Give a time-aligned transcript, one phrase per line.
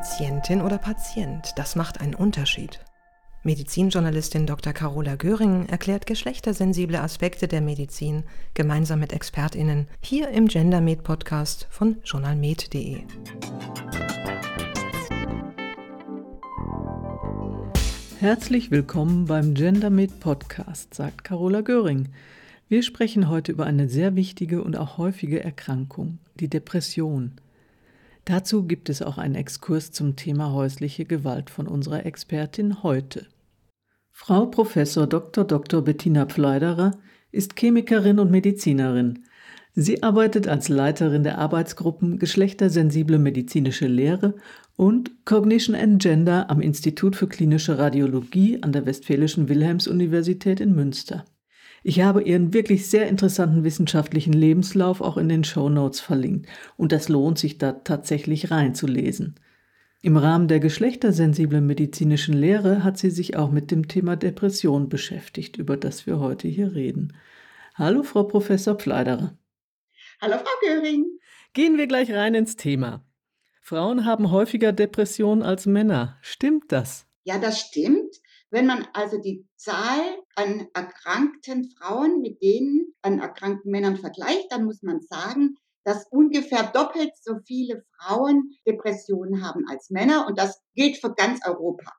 [0.00, 2.78] Patientin oder Patient, das macht einen Unterschied.
[3.42, 4.72] Medizinjournalistin Dr.
[4.72, 8.22] Carola Göring erklärt geschlechtersensible Aspekte der Medizin
[8.54, 13.00] gemeinsam mit ExpertInnen hier im GenderMed Podcast von journalmed.de.
[18.20, 22.10] Herzlich willkommen beim GenderMed Podcast, sagt Carola Göring.
[22.68, 27.40] Wir sprechen heute über eine sehr wichtige und auch häufige Erkrankung, die Depression.
[28.28, 33.26] Dazu gibt es auch einen Exkurs zum Thema häusliche Gewalt von unserer Expertin heute.
[34.10, 34.74] Frau Prof.
[34.74, 35.44] Dr.
[35.44, 35.80] Dr.
[35.80, 36.90] Bettina Pfleiderer
[37.32, 39.24] ist Chemikerin und Medizinerin.
[39.74, 44.34] Sie arbeitet als Leiterin der Arbeitsgruppen Geschlechtersensible medizinische Lehre
[44.76, 51.24] und Cognition and Gender am Institut für klinische Radiologie an der Westfälischen Wilhelms-Universität in Münster.
[51.82, 56.92] Ich habe Ihren wirklich sehr interessanten wissenschaftlichen Lebenslauf auch in den Show Notes verlinkt und
[56.92, 59.36] das lohnt sich da tatsächlich reinzulesen.
[60.00, 65.56] Im Rahmen der geschlechtersensiblen medizinischen Lehre hat sie sich auch mit dem Thema Depression beschäftigt,
[65.56, 67.16] über das wir heute hier reden.
[67.74, 69.36] Hallo, Frau Professor Pfleiderer.
[70.20, 71.04] Hallo, Frau Göring.
[71.52, 73.04] Gehen wir gleich rein ins Thema.
[73.60, 76.18] Frauen haben häufiger Depressionen als Männer.
[76.22, 77.06] Stimmt das?
[77.24, 78.16] Ja, das stimmt.
[78.50, 84.64] Wenn man also die Zahl an erkrankten Frauen mit denen an erkrankten Männern vergleicht, dann
[84.64, 90.60] muss man sagen, dass ungefähr doppelt so viele Frauen Depressionen haben als Männer und das
[90.74, 91.92] gilt für ganz Europa.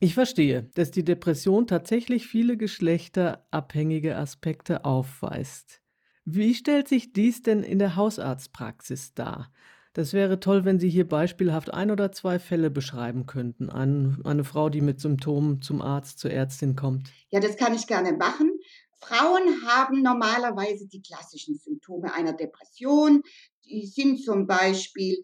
[0.00, 5.82] Ich verstehe, dass die Depression tatsächlich viele geschlechterabhängige Aspekte aufweist.
[6.24, 9.52] Wie stellt sich dies denn in der Hausarztpraxis dar?
[9.98, 13.68] Das wäre toll, wenn Sie hier beispielhaft ein oder zwei Fälle beschreiben könnten.
[13.68, 17.10] Ein, eine Frau, die mit Symptomen zum Arzt, zur Ärztin kommt.
[17.30, 18.60] Ja, das kann ich gerne machen.
[19.00, 23.24] Frauen haben normalerweise die klassischen Symptome einer Depression.
[23.64, 25.20] Die sind zum Beispiel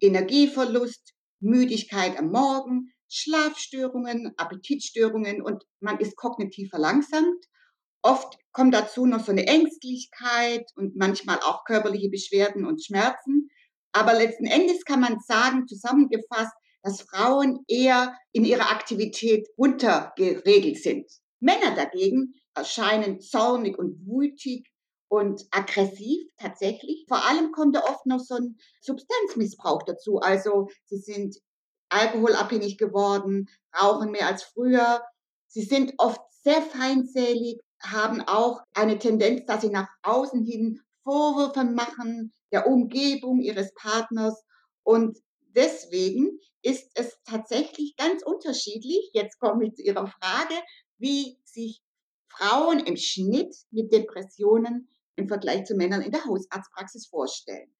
[0.00, 7.44] Energieverlust, Müdigkeit am Morgen, Schlafstörungen, Appetitstörungen und man ist kognitiv verlangsamt.
[8.00, 13.50] Oft kommt dazu noch so eine Ängstlichkeit und manchmal auch körperliche Beschwerden und Schmerzen.
[13.92, 21.10] Aber letzten Endes kann man sagen, zusammengefasst, dass Frauen eher in ihrer Aktivität untergeregelt sind.
[21.40, 24.68] Männer dagegen erscheinen zornig und wütig
[25.08, 27.04] und aggressiv tatsächlich.
[27.06, 30.18] Vor allem kommt da oft noch so ein Substanzmissbrauch dazu.
[30.18, 31.36] Also sie sind
[31.90, 33.48] alkoholabhängig geworden,
[33.78, 35.02] rauchen mehr als früher.
[35.48, 41.64] Sie sind oft sehr feindselig, haben auch eine Tendenz, dass sie nach außen hin Vorwürfe
[41.64, 44.44] machen der Umgebung ihres Partners.
[44.82, 45.18] Und
[45.54, 49.10] deswegen ist es tatsächlich ganz unterschiedlich.
[49.12, 50.54] Jetzt komme ich zu Ihrer Frage,
[50.98, 51.82] wie sich
[52.28, 57.74] Frauen im Schnitt mit Depressionen im Vergleich zu Männern in der Hausarztpraxis vorstellen.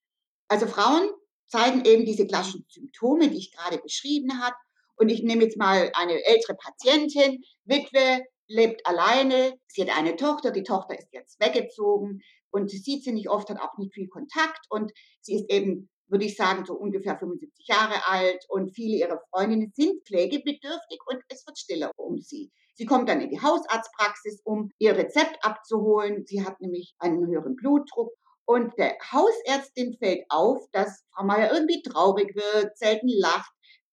[0.49, 1.11] Also Frauen
[1.47, 4.57] zeigen eben diese klassischen Symptome, die ich gerade beschrieben habe.
[4.97, 10.51] Und ich nehme jetzt mal eine ältere Patientin, Witwe, lebt alleine, sie hat eine Tochter,
[10.51, 12.23] die Tochter ist jetzt weggezogen
[12.53, 15.89] und sie sieht sie nicht oft, hat auch nicht viel Kontakt und sie ist eben,
[16.07, 21.23] würde ich sagen, so ungefähr 75 Jahre alt und viele ihrer Freundinnen sind pflegebedürftig und
[21.29, 22.51] es wird stiller um sie.
[22.75, 26.25] Sie kommt dann in die Hausarztpraxis, um ihr Rezept abzuholen.
[26.27, 28.13] Sie hat nämlich einen höheren Blutdruck
[28.45, 33.53] und der Hausärztin fällt auf, dass Frau Meier irgendwie traurig wird, selten lacht,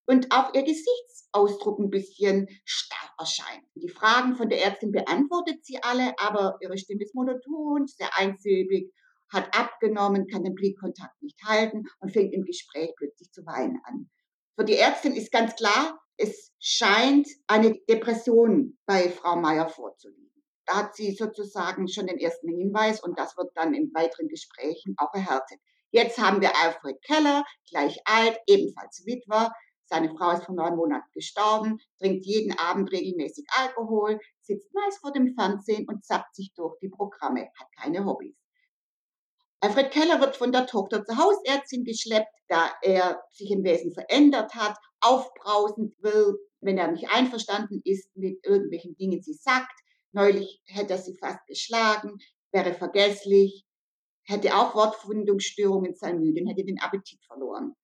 [0.10, 3.64] und auch ihr Gesichtsausdruck ein bisschen starr erscheint.
[3.76, 8.92] Die Fragen von der Ärztin beantwortet sie alle, aber ihre Stimme ist monoton, sehr einsilbig,
[9.32, 14.10] hat abgenommen, kann den Blickkontakt nicht halten und fängt im Gespräch plötzlich zu weinen an.
[14.58, 20.44] Für die Ärztin ist ganz klar, es scheint eine Depression bei Frau Meier vorzuliegen.
[20.66, 24.96] Da hat sie sozusagen schon den ersten Hinweis und das wird dann in weiteren Gesprächen
[24.98, 25.60] auch erhärtet.
[25.92, 29.52] Jetzt haben wir Alfred Keller, gleich alt, ebenfalls Witwer,
[29.90, 35.12] seine Frau ist vor neun Monaten gestorben, trinkt jeden Abend regelmäßig Alkohol, sitzt meist vor
[35.12, 38.36] dem Fernsehen und zappt sich durch die Programme, hat keine Hobbys.
[39.62, 44.56] Alfred Keller wird von der Tochter zur Hausärztin geschleppt, da er sich im Wesen verändert
[44.56, 49.74] hat, aufbrausend will, wenn er nicht einverstanden ist mit irgendwelchen Dingen, sie sagt.
[50.12, 52.18] Neulich hätte er sie fast geschlagen,
[52.52, 53.66] wäre vergesslich,
[54.24, 57.76] hätte auch Wortfindungsstörungen sein müde und hätte den Appetit verloren.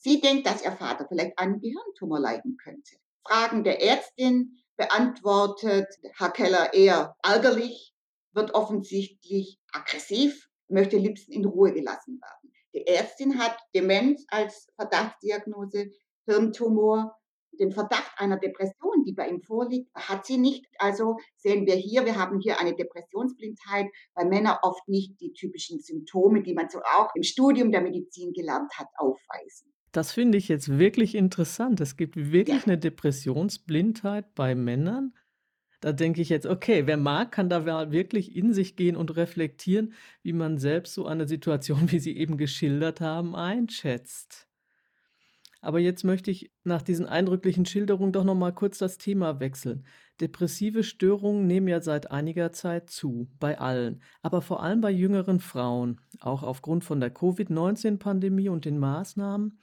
[0.00, 2.96] Sie denkt, dass ihr Vater vielleicht einen Gehirntumor leiden könnte.
[3.26, 7.92] Fragen der Ärztin beantwortet Herr Keller eher ärgerlich,
[8.32, 12.52] wird offensichtlich aggressiv, möchte liebsten in Ruhe gelassen werden.
[12.74, 15.90] Die Ärztin hat Demenz als Verdachtsdiagnose,
[16.26, 17.16] Hirntumor.
[17.58, 20.64] Den Verdacht einer Depression, die bei ihm vorliegt, hat sie nicht.
[20.78, 25.80] Also sehen wir hier, wir haben hier eine Depressionsblindheit, weil Männer oft nicht die typischen
[25.80, 29.74] Symptome, die man so auch im Studium der Medizin gelernt hat, aufweisen.
[29.92, 31.80] Das finde ich jetzt wirklich interessant.
[31.80, 32.66] Es gibt wirklich Ja.
[32.66, 35.14] eine Depressionsblindheit bei Männern.
[35.80, 39.16] Da denke ich jetzt: „Okay, wer mag, kann da wa wirklich in sich gehen und
[39.16, 44.48] reflektieren, wie man selbst so eine Situation, wie Sie eben geschildert haben, einschätzt.“
[45.60, 49.86] Aber jetzt möchte ich nach diesen eindrücklichen Schilderungen doch noch mal kurz das Thema wechseln.
[50.20, 55.38] Depressive Störungen nehmen ja seit einiger Zeit zu, bei allen, aber vor allem bei jüngeren
[55.38, 59.58] Frauen, auch aufgrund von der Covid-19-Pandemie und den Maßnahmen.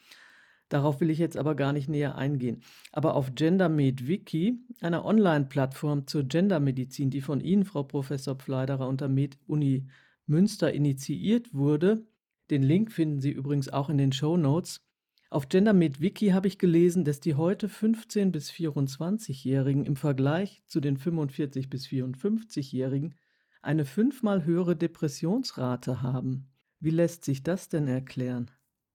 [0.69, 2.63] Darauf will ich jetzt aber gar nicht näher eingehen.
[2.91, 9.01] Aber auf GenderMed Wiki, einer Online-Plattform zur Gendermedizin, die von Ihnen, Frau Professor Pfleiderer, und
[9.01, 9.87] der Med-Uni
[10.25, 12.07] Münster initiiert wurde,
[12.49, 14.84] den Link finden Sie übrigens auch in den Show Notes.
[15.35, 20.79] Auf GenderMed Wiki habe ich gelesen, dass die heute 15- bis 24-Jährigen im Vergleich zu
[20.79, 23.15] den 45- bis 54-Jährigen
[23.61, 26.47] eine fünfmal höhere Depressionsrate haben.
[26.79, 28.49] Wie lässt sich das denn erklären?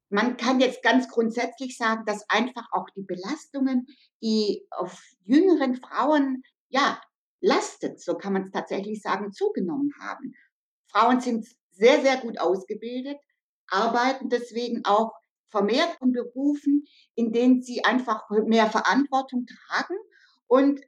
[0.08, 3.86] Man kann jetzt ganz grundsätzlich sagen, dass einfach auch die Belastungen,
[4.22, 6.98] die auf jüngeren Frauen, ja,
[7.42, 10.32] lastet, so kann man es tatsächlich sagen, zugenommen haben.
[10.90, 13.18] Frauen sind sehr, sehr gut ausgebildet,
[13.68, 15.19] arbeiten deswegen auch
[15.50, 19.96] vermehrt in Berufen, in denen sie einfach mehr Verantwortung tragen
[20.46, 20.80] und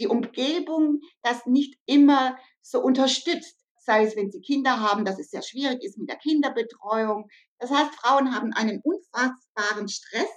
[0.00, 3.56] die Umgebung das nicht immer so unterstützt.
[3.76, 7.28] Sei es, wenn sie Kinder haben, dass es sehr schwierig ist mit der Kinderbetreuung.
[7.58, 10.30] Das heißt, Frauen haben einen unfassbaren Stress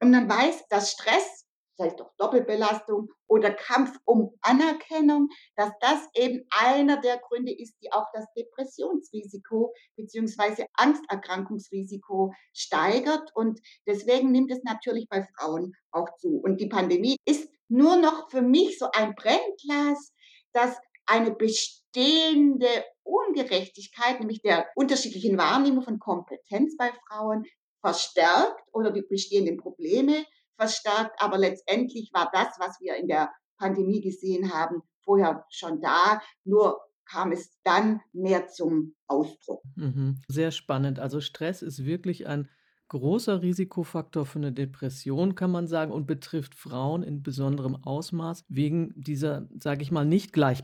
[0.00, 1.41] und man weiß, dass Stress,
[1.86, 7.92] es doch Doppelbelastung oder Kampf um Anerkennung, dass das eben einer der Gründe ist, die
[7.92, 13.30] auch das Depressionsrisiko beziehungsweise Angsterkrankungsrisiko steigert.
[13.34, 16.40] Und deswegen nimmt es natürlich bei Frauen auch zu.
[16.42, 20.12] Und die Pandemie ist nur noch für mich so ein Brennglas,
[20.52, 20.76] das
[21.06, 22.68] eine bestehende
[23.02, 27.44] Ungerechtigkeit, nämlich der unterschiedlichen Wahrnehmung von Kompetenz bei Frauen,
[27.80, 30.24] verstärkt oder die bestehenden Probleme
[30.56, 31.20] verstärkt.
[31.20, 36.80] Aber letztendlich war das, was wir in der Pandemie gesehen haben, vorher schon da, nur
[37.04, 39.62] kam es dann mehr zum Ausdruck.
[39.76, 40.20] Mhm.
[40.28, 40.98] Sehr spannend.
[40.98, 42.48] Also Stress ist wirklich ein
[42.88, 48.92] großer Risikofaktor für eine Depression, kann man sagen, und betrifft Frauen in besonderem Ausmaß wegen
[48.96, 50.04] dieser, sage ich mal,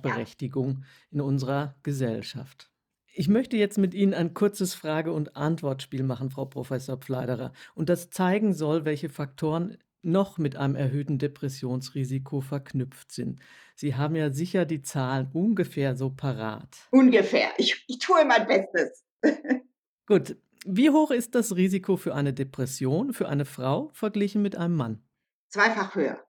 [0.05, 0.17] Ja.
[0.19, 2.71] Nichtgleichberechtigung in unserer Gesellschaft.
[3.19, 7.89] Ich möchte jetzt mit Ihnen ein kurzes Frage und Antwortspiel machen, Frau Professor Pfleiderer, und
[7.89, 13.41] das zeigen soll, welche Faktoren noch mit einem erhöhten Depressionsrisiko verknüpft sind.
[13.75, 16.87] Sie haben ja sicher die Zahlen ungefähr so parat.
[16.93, 17.49] Ungefähr.
[17.57, 19.05] Ich ich tue mein Bestes.
[20.07, 20.37] Gut.
[20.65, 25.03] Wie hoch ist das Risiko für eine Depression für eine Frau verglichen mit einem Mann?
[25.49, 26.25] Zweifach höher.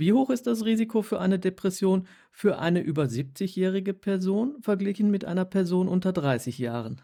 [0.00, 5.26] Wie hoch ist das Risiko für eine Depression für eine über 70-jährige Person verglichen mit
[5.26, 7.02] einer Person unter 30 Jahren?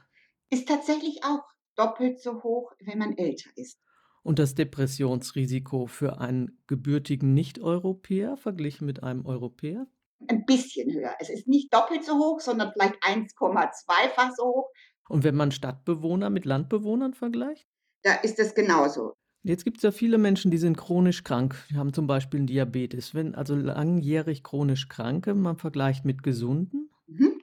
[0.48, 1.43] Ist tatsächlich auch
[1.76, 3.78] doppelt so hoch, wenn man älter ist.
[4.22, 9.87] Und das Depressionsrisiko für einen gebürtigen Nicht-Europäer verglichen mit einem Europäer?
[10.28, 11.14] Ein bisschen höher.
[11.20, 14.70] Es ist nicht doppelt so hoch, sondern vielleicht 1,2-fach so hoch.
[15.10, 17.69] Und wenn man Stadtbewohner mit Landbewohnern vergleicht?
[18.04, 19.16] Da ist es genauso.
[19.46, 21.54] Jetzt gibt es ja viele Menschen, die sind chronisch krank.
[21.70, 23.14] Die haben zum Beispiel 'n Diabetes.
[23.14, 26.90] Wenn also langjährig chronisch Kranke man vergleicht mit Gesunden?
[27.06, 27.40] Mhm.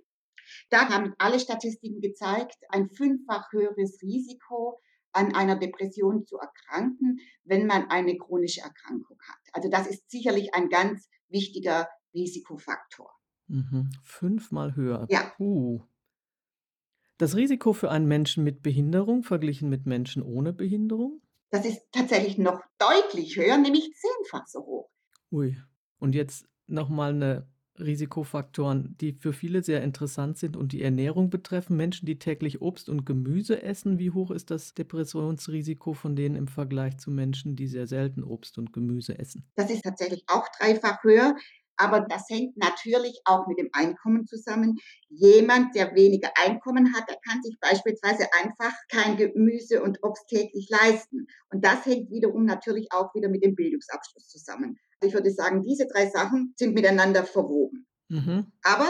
[0.70, 4.80] Da haben alle Statistiken gezeigt, ein fünffach höheres Risiko,
[5.14, 9.40] an einer Depression zu erkranken, wenn man eine chronische Erkrankung hat.
[9.54, 13.12] Also das ist sicherlich ein ganz wichtiger Risikofaktor.
[13.50, 13.90] Mhm.
[14.04, 15.10] Fünfmal höher.
[15.10, 15.34] Ja.
[15.38, 15.84] Puh.
[17.20, 21.23] Das Risiko für einen Menschen mit Behinderung verglichen mit Menschen ohne Behinderung?
[21.54, 24.90] Das ist tatsächlich noch deutlich höher, nämlich zehnfach so hoch.
[25.32, 25.58] Ui.
[26.00, 27.48] Und jetzt noch mal 'ne
[27.80, 31.76] Risikofaktoren, die für viele sehr interessant sind und die Ernährung betreffen.
[31.76, 36.48] Menschen, die täglich Obst und Gemüse essen, wie hoch ist das Depressionsrisiko von denen im
[36.48, 39.48] Vergleich zu Menschen, die sehr selten Obst und Gemüse essen?
[39.58, 41.36] Das ist tatsächlich auch dreifach höher,
[41.78, 44.78] aber das hängt natürlich auch mit dem Einkommen zusammen.
[45.10, 50.70] Jemand, der weniger Einkommen hat, der kann sich beispielsweise einfach kein Gemüse und Obst täglich
[50.70, 51.28] leisten.
[51.50, 54.78] Und das hängt wiederum natürlich auch wieder mit dem Bildungsabschluss zusammen.
[55.02, 57.88] Ich würde sagen, diese 3 Sachen sind miteinander verwoben.
[58.10, 58.52] Mhm.
[58.64, 58.88] Aber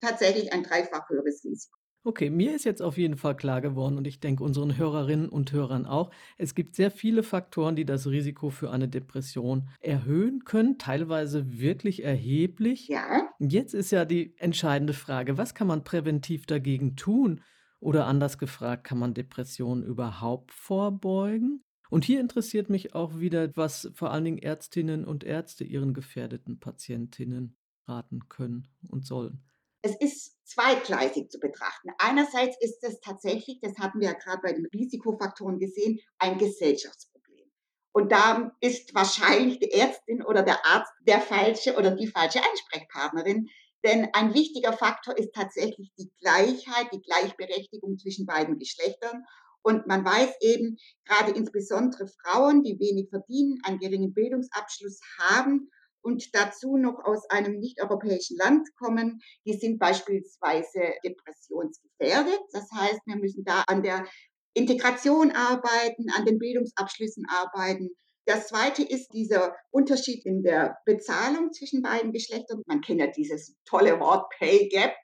[0.00, 1.79] tatsächlich ein dreifach höheres Risiko.
[2.02, 5.52] Okay, mir ist jetzt auf jeden Fall klar geworden und ich denke unseren Hörerinnen und
[5.52, 10.78] Hörern auch, es gibt sehr viele Faktoren, die das Risiko für eine Depression erhöhen können,
[10.78, 12.88] teilweise wirklich erheblich.
[12.88, 13.28] Ja.
[13.38, 17.42] Jetzt ist ja die entscheidende Frage, was kann man präventiv dagegen tun?
[17.80, 21.64] Oder anders gefragt, kann man Depressionen überhaupt vorbeugen?
[21.90, 26.60] Und hier interessiert mich auch wieder, was vor allen Dingen Ärztinnen und Ärzte ihren gefährdeten
[26.60, 29.42] Patientinnen raten können und sollen.
[29.82, 31.90] Es ist zweigleisig zu betrachten.
[31.98, 37.50] Einerseits ist es tatsächlich, das hatten wir ja grad bei den Risikofaktoren gesehen, ein Gesellschaftsproblem.
[37.92, 43.48] Und da ist wahrscheinlich die Ärztin oder der Arzt der falsche oder die falsche Ansprechpartnerin.
[43.84, 49.24] Denn ein wichtiger Faktor ist tatsächlich die Gleichheit, die Gleichberechtigung zwischen beiden Geschlechtern.
[49.62, 55.70] Und man weiß eben, gerade insbesondere Frauen, die wenig verdienen, einen geringen Bildungsabschluss haben
[56.02, 62.40] und dazu noch aus einem nicht-europäischen Land kommen, die sind beispielsweise depressionsgefährdet.
[62.52, 64.06] Das heißt, wir müssen da an der
[64.54, 67.90] Integration arbeiten, an den Bildungsabschlüssen arbeiten.
[68.26, 72.62] Das zweite ist dieser Unterschied in der Bezahlung zwischen beiden Geschlechtern.
[72.66, 74.94] Man kennt ja dieses tolle Wort Pay Gap.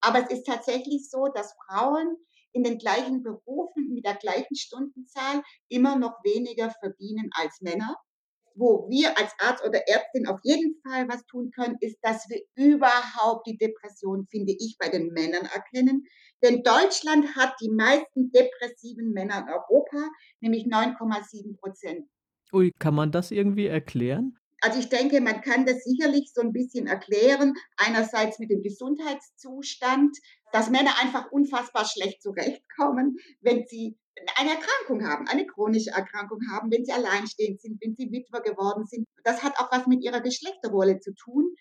[0.00, 2.16] Aber es ist tatsächlich so, dass Frauen
[2.52, 7.96] in den gleichen Berufen mit der gleichen Stundenzahl immer noch weniger verdienen als Männer
[8.54, 12.40] wo wir als Arzt oder Ärztin auf jeden Fall was tun können, ist, dass wir
[12.54, 16.06] überhaupt die Depression, finde ich, bei den Männern erkennen.
[16.42, 20.08] Denn Deutschland hat die meisten depressiven Männer in Europa,
[20.40, 22.08] nämlich 9,7 Prozent.
[22.52, 24.38] Ui, kann man das irgendwie erklären?
[24.60, 27.54] Also ich denke, man kann das sicherlich so ein bisschen erklären.
[27.76, 30.16] Einerseits mit dem Gesundheitszustand,
[30.52, 33.98] dass Männer einfach unfassbar schlecht zurechtkommen, wenn sie
[34.36, 38.86] eine Erkrankung haben, eine chronische Erkrankung haben, wenn sie alleinstehend sind, wenn sie Witwer geworden
[38.86, 39.06] sind.
[39.22, 41.54] Das hat auch was mit ihrer Geschlechterrolle zu tun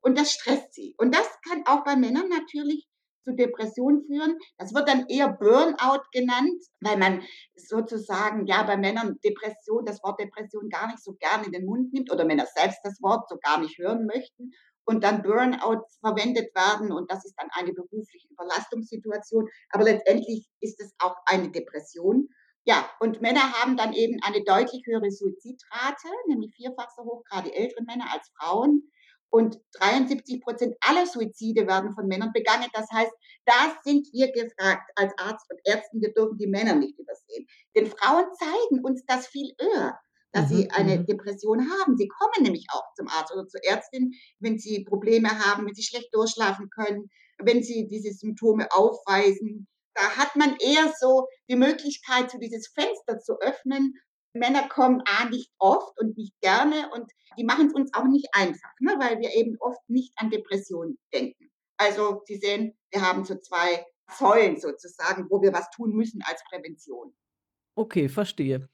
[0.00, 0.94] und das stresst sie.
[0.98, 2.86] Und das kann auch bei Männern natürlich
[3.22, 4.38] zu Depressionen führen.
[4.56, 7.22] Das wird dann eher Burnout genannt, weil man
[7.54, 11.92] sozusagen ja bei Männern Depression, das Wort Depression gar nicht so gerne in den Mund
[11.92, 14.52] nimmt oder Männer selbst das Wort so gar nicht hören möchten
[14.84, 19.48] und dann Burnout verwendet werden und das ist dann eine berufliche Überlastungssituation.
[19.70, 22.28] Aber letztendlich ist es auch eine Depression.
[22.64, 27.54] Ja, und Männer haben dann eben eine deutlich höhere Suizidrate, nämlich vierfach so hoch, gerade
[27.54, 28.90] ältere Männer als Frauen.
[29.32, 32.68] Und 73 Prozent aller Suizide werden von Männern begangen.
[32.72, 33.12] Das heißt,
[33.46, 36.00] da sind wir gefragt als Arzt und Ärzten.
[36.00, 37.46] Wir dürfen die Männer nicht übersehen.
[37.76, 40.00] Denn Frauen zeigen uns das viel eher
[40.32, 41.06] dass mhm, sie eine mhm.
[41.06, 41.96] Depression haben.
[41.96, 45.82] Sie kommen nämlich auch zum Arzt oder zur Ärztin, wenn sie Probleme haben, wenn sie
[45.82, 49.66] schlecht durchschlafen können, wenn sie diese Symptome aufweisen.
[49.94, 53.94] Da hat man eher so die Möglichkeit, so dieses Fenster zu öffnen.
[54.32, 58.28] Männer kommen A nicht oft und nicht gerne und die machen es uns auch nicht
[58.32, 61.50] einfach, ne, weil wir eben oft nicht an Depressionen denken.
[61.76, 63.84] Also Sie sehen, wir haben so zwei
[64.16, 67.14] Säulen sozusagen, wo wir was tun müssen als Prävention.
[67.74, 68.68] Okay, verstehe.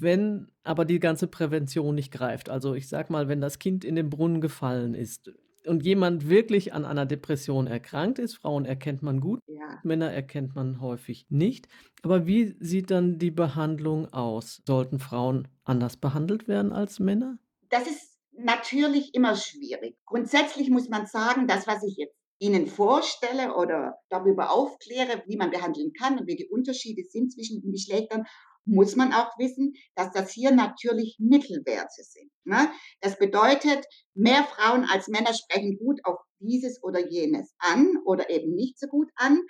[0.00, 3.96] Wenn aber die ganze Prävention nicht greift, also ich sag mal, wenn das Kind in
[3.96, 5.30] den Brunnen gefallen ist
[5.66, 9.80] und jemand wirklich an einer Depression erkrankt ist, Frauen erkennt man gut, Ja.
[9.82, 11.68] Männer erkennt man häufig nicht.
[12.02, 14.62] Aber wie sieht dann die Behandlung aus?
[14.66, 17.38] Sollten Frauen anders behandelt werden als Männer?
[17.68, 19.96] Das ist natürlich immer schwierig.
[20.04, 25.50] Grundsätzlich muss man sagen, das, was ich jetzt Ihnen vorstelle oder darüber aufkläre, wie man
[25.50, 28.24] behandeln kann und wie die Unterschiede sind zwischen den Geschlechtern,
[28.66, 32.30] muss man auch wissen, dass das hier natürlich Mittelwerte sind.
[32.44, 32.68] Ne?
[33.00, 38.54] Das bedeutet, mehr Frauen als Männer sprechen gut auf dieses oder jenes an oder eben
[38.54, 39.40] nicht so gut an.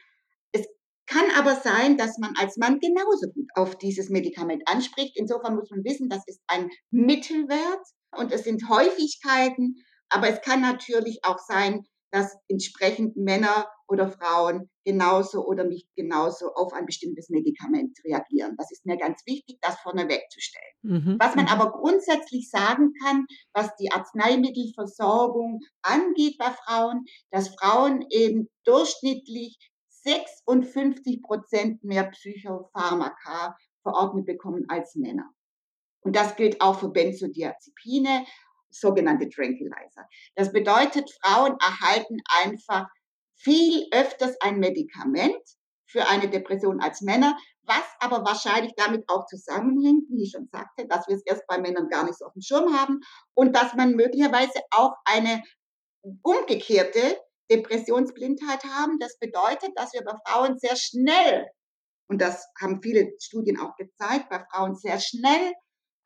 [0.52, 0.66] Es
[1.06, 5.16] kann aber sein, dass man als Mann genauso gut auf dieses Medikament anspricht.
[5.16, 9.76] Insofern muss man wissen, das ist ein Mittelwert und es sind Häufigkeiten,
[10.08, 16.54] aber es kann natürlich auch sein, dass entsprechend Männer oder Frauen genauso oder nicht genauso
[16.54, 18.54] auf ein bestimmtes Medikament reagieren.
[18.56, 20.64] Das ist mir ganz wichtig, das vorneweg zu stellen.
[20.82, 21.16] Mhm.
[21.20, 21.50] Was man mhm.
[21.50, 29.58] aber grundsätzlich sagen kann, was die Arzneimittelversorgung angeht bei Frauen, dass Frauen eben durchschnittlich
[29.88, 35.30] 56 Prozent mehr Psychopharmaka verordnet bekommen als Männer.
[36.00, 38.24] Und das gilt auch für Benzodiazepine,
[38.80, 40.08] sogenannte Tranquilizer.
[40.34, 42.86] Das bedeutet, Frauen erhalten einfach
[43.36, 45.36] viel öfters ein Medikament
[45.88, 50.86] für eine Depression als Männer, was aber wahrscheinlich damit auch zusammenhängt, wie ich schon sagte,
[50.88, 53.00] dass wir es erst bei Männern gar nicht so auf dem Schirm haben
[53.34, 55.42] und dass man möglicherweise auch eine
[56.22, 57.18] umgekehrte
[57.50, 58.98] Depressionsblindheit haben.
[58.98, 61.46] Das bedeutet, dass wir bei Frauen sehr schnell,
[62.08, 65.52] und das haben viele Studien auch gezeigt, bei Frauen sehr schnell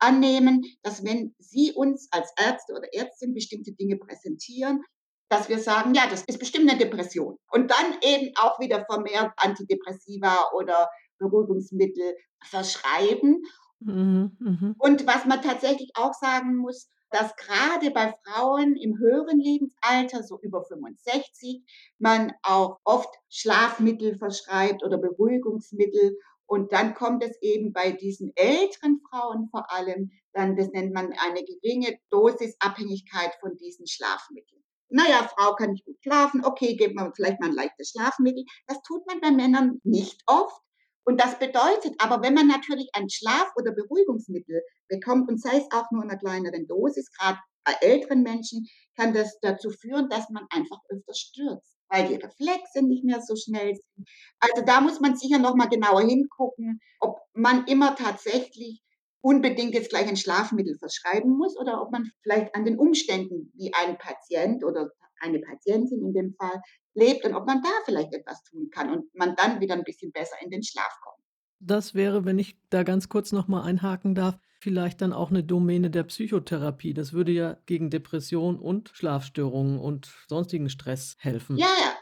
[0.01, 4.83] annehmen, dass wenn Sie uns als Ärzte oder Ärztin bestimmte Dinge präsentieren,
[5.29, 7.37] dass wir sagen, ja, das ist bestimmt eine Depression.
[7.51, 10.89] Und dann eben auch wieder vermehrt Antidepressiva oder
[11.19, 13.43] Beruhigungsmittel verschreiben.
[13.79, 14.75] Mhm, mh.
[14.77, 20.39] Und was man tatsächlich auch sagen muss, dass gerade bei Frauen im höheren Lebensalter, so
[20.41, 21.61] über 65,
[21.99, 26.17] man auch oft Schlafmittel verschreibt oder Beruhigungsmittel
[26.51, 31.13] und dann kommt es eben bei diesen älteren Frauen vor allem, dann, das nennt man
[31.13, 34.61] eine geringe Dosisabhängigkeit von diesen Schlafmitteln.
[34.89, 38.43] Naja, Frau kann nicht gut schlafen, okay, geben wir vielleicht mal ein leichtes Schlafmittel.
[38.67, 40.61] Das tut man bei Männern nicht oft.
[41.05, 45.71] Und das bedeutet aber, wenn man natürlich ein Schlaf- oder Beruhigungsmittel bekommt und sei es
[45.71, 48.67] auch nur in einer kleineren Dosis, gerade bei älteren Menschen,
[48.97, 53.35] kann das dazu führen, dass man einfach öfter stürzt, weil die Reflexe nicht mehr so
[53.35, 54.09] schnell sind.
[54.39, 58.81] Also da muss man sicher noch mal genauer hingucken, ob man immer tatsächlich
[59.21, 63.71] unbedingt jetzt gleich ein Schlafmittel verschreiben muss oder ob man vielleicht an den Umständen, wie
[63.73, 66.61] ein Patient oder eine Patientin in dem Fall
[66.95, 70.11] lebt und ob man da vielleicht etwas tun kann und man dann wieder ein bisschen
[70.11, 71.20] besser in den Schlaf kommt.
[71.61, 75.43] Das wäre, wenn ich da ganz kurz noch mal einhaken darf, vielleicht dann auch eine
[75.43, 76.93] Domäne der Psychotherapie.
[76.93, 81.57] Das würde ja gegen Depression und Schlafstörungen und sonstigen Stress helfen.
[81.57, 81.93] Ja, ja,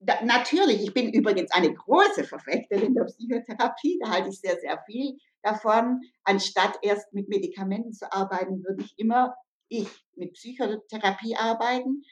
[0.00, 0.82] da, natürlich.
[0.82, 3.98] Ich bin übrigens eine große Verfechterin der Psychotherapie.
[4.02, 6.00] Da halte ich sehr, sehr viel davon.
[6.24, 9.34] Anstatt erst mit Medikamenten zu arbeiten, würde ich immer
[9.68, 12.02] ich mit Psychotherapie arbeiten.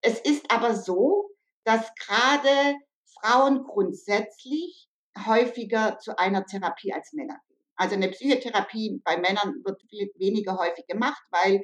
[0.00, 1.30] Es ist aber so,
[1.64, 2.76] dass gerade
[3.20, 4.89] Frauen grundsätzlich
[5.26, 7.58] häufiger zu einer Therapie als Männer gehen.
[7.76, 11.62] Also eine Psychotherapie bei Männern wird viel weniger häufig gemacht, weil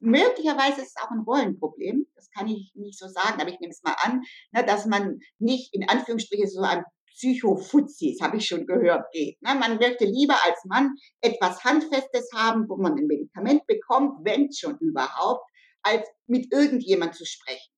[0.00, 2.06] möglicherweise ist es auch ein Rollenproblem.
[2.14, 5.18] Das kann ich nicht so sagen, aber ich nehme es mal an, ne, dass man
[5.38, 6.84] nicht in Anführungsstrichen so ein
[7.18, 9.42] Psychofuzis, habe ich schon gehört, geht.
[9.42, 9.54] Ne?
[9.56, 14.78] Man möchte lieber als Mann etwas Handfestes haben, wo man ein Medikament bekommt, wenn schon
[14.78, 15.44] überhaupt,
[15.82, 17.72] als mit irgendjemand zu sprechen.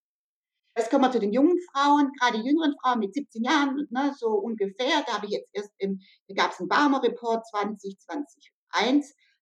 [0.76, 4.28] Jetzt kommen wir zu den jungen Frauen, gerade jüngeren Frauen mit 17 Jahren, ne, so
[4.28, 5.02] ungefähr.
[5.06, 8.50] Da habe ich jetzt erst im, da gab es einen Barmer Report 2021.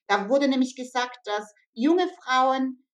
[0.06, 2.84] Da wurde nämlich gesagt, dass junge Frauen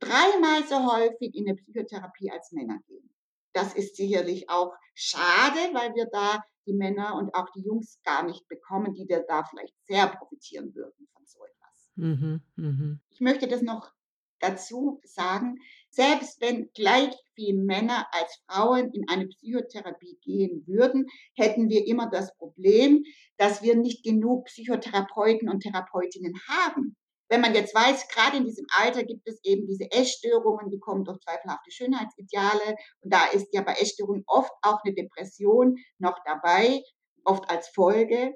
[0.00, 3.10] dreimal so häufig in der Psychotherapie als Männer gehen.
[3.52, 8.24] Das ist sicherlich auch schade, weil wir da die Männer und auch die Jungs gar
[8.24, 11.90] nicht bekommen, die da vielleicht sehr profitieren würden von so etwas.
[11.94, 12.98] Mhm, mh.
[13.10, 13.92] Ich möchte das noch
[14.40, 15.58] dazu sagen,
[15.94, 22.10] selbst wenn gleich viele Männer als Frauen in eine Psychotherapie gehen würden, hätten wir immer
[22.10, 23.04] das Problem,
[23.36, 26.96] dass wir nicht genug Psychotherapeuten und Therapeutinnen haben.
[27.28, 31.04] Wenn man jetzt weiß, gerade in diesem Alter gibt es eben diese Essstörungen, die kommen
[31.04, 32.76] durch zweifelhafte Schönheitsideale.
[33.00, 36.82] Und da ist ja bei Essstörungen oft auch eine Depression noch dabei,
[37.24, 38.34] oft als Folge.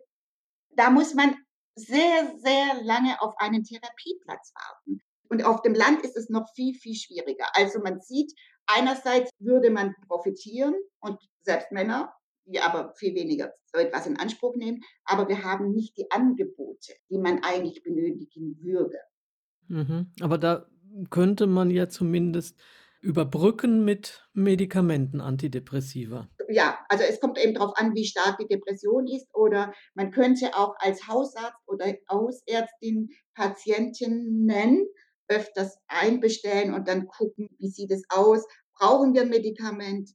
[0.71, 1.37] Da muss man
[1.75, 5.03] sehr, sehr lange auf einen Therapieplatz warten.
[5.29, 7.47] Und auf dem Land ist es noch viel, viel schwieriger.
[7.55, 8.33] Also man sieht,
[8.67, 12.13] einerseits würde man profitieren und selbst Männer,
[12.47, 16.95] die aber viel weniger so etwas in Anspruch nehmen, aber wir haben nicht die Angebote,
[17.11, 18.99] die man eigentlich benötigen würde.
[19.69, 20.11] Mhm.
[20.21, 20.67] Aber da
[21.11, 22.59] könnte man ja zumindest
[23.01, 26.29] überbrücken mit Medikamenten, Antidepressiva.
[26.49, 30.57] Ja, also es kommt eben darauf an, wie stark die Depression ist oder man könnte
[30.57, 34.87] auch als Hausarzt oder Hausärztin Patientinnen
[35.29, 40.11] öfters einbestellen und dann gucken, wie sieht es aus, brauchen wir ein Medikament,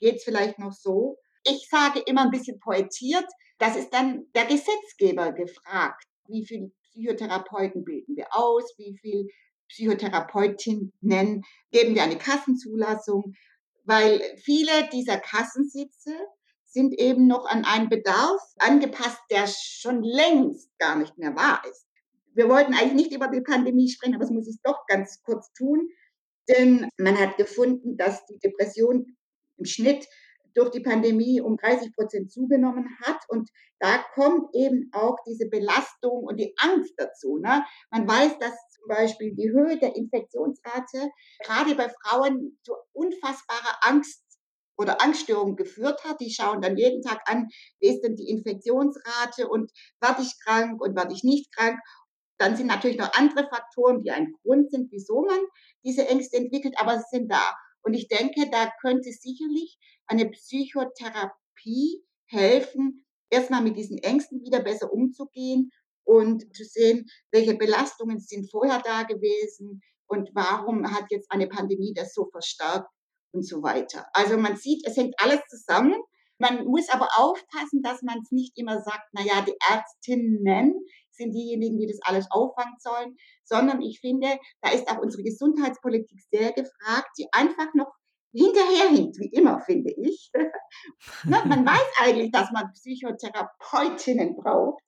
[0.00, 1.18] geht es vielleicht noch so.
[1.44, 3.26] Ich sage immer ein bisschen poetiert,
[3.58, 9.26] das ist dann der Gesetzgeber gefragt, wie viele Psychotherapeuten bilden wir aus, wie viele
[9.68, 10.92] Psychotherapeutinnen
[11.70, 13.34] geben wir eine Kassenzulassung,
[13.84, 16.14] weil viele dieser Kassensitze
[16.64, 21.87] sind eben noch an einen Bedarf angepasst, der schon längst gar nicht mehr wahr ist.
[22.38, 25.52] Wir wollten eigentlich nicht über die Pandemie sprechen, aber das muss ich doch ganz kurz
[25.54, 25.88] tun.
[26.48, 29.16] Denn man hat gefunden, dass die Depression
[29.56, 30.06] im Schnitt
[30.54, 33.18] durch die Pandemie um 30 Prozent zugenommen hat.
[33.26, 37.38] Und da kommt eben auch diese Belastung und die Angst dazu.
[37.38, 37.64] Ne?
[37.90, 41.10] Man weiß, dass zum Beispiel die Höhe der Infektionsrate
[41.44, 44.22] gerade bei Frauen zu unfassbarer Angst
[44.78, 46.20] oder Angststörungen geführt hat.
[46.20, 47.48] Die schauen dann jeden Tag an,
[47.80, 51.78] wie ist denn die Infektionsrate und werde ich krank und werde ich nicht krank.
[52.38, 55.40] Dann sind natürlich noch andere Faktoren, die ein Grund sind, wieso man
[55.84, 57.54] diese Ängste entwickelt, aber sie sind da.
[57.82, 64.92] Und ich denke, da könnte sicherlich eine Psychotherapie helfen, erstmal mit diesen Ängsten wieder besser
[64.92, 65.70] umzugehen
[66.04, 71.92] und zu sehen, welche Belastungen sind vorher da gewesen und warum hat jetzt eine Pandemie
[71.94, 72.88] das so verstärkt
[73.32, 74.06] und so weiter.
[74.12, 76.00] Also man sieht, es hängt alles zusammen.
[76.38, 80.74] Man muss aber aufpassen, dass man es nicht immer sagt, na ja, die Ärztinnen
[81.18, 86.20] sind diejenigen, die das alles auffangen sollen, sondern ich finde, da ist auch unsere Gesundheitspolitik
[86.30, 87.92] sehr gefragt, die einfach noch
[88.32, 90.30] hinterherhinkt, wie immer, finde ich.
[91.24, 94.82] ne, man weiß eigentlich, dass man Psychotherapeutinnen braucht.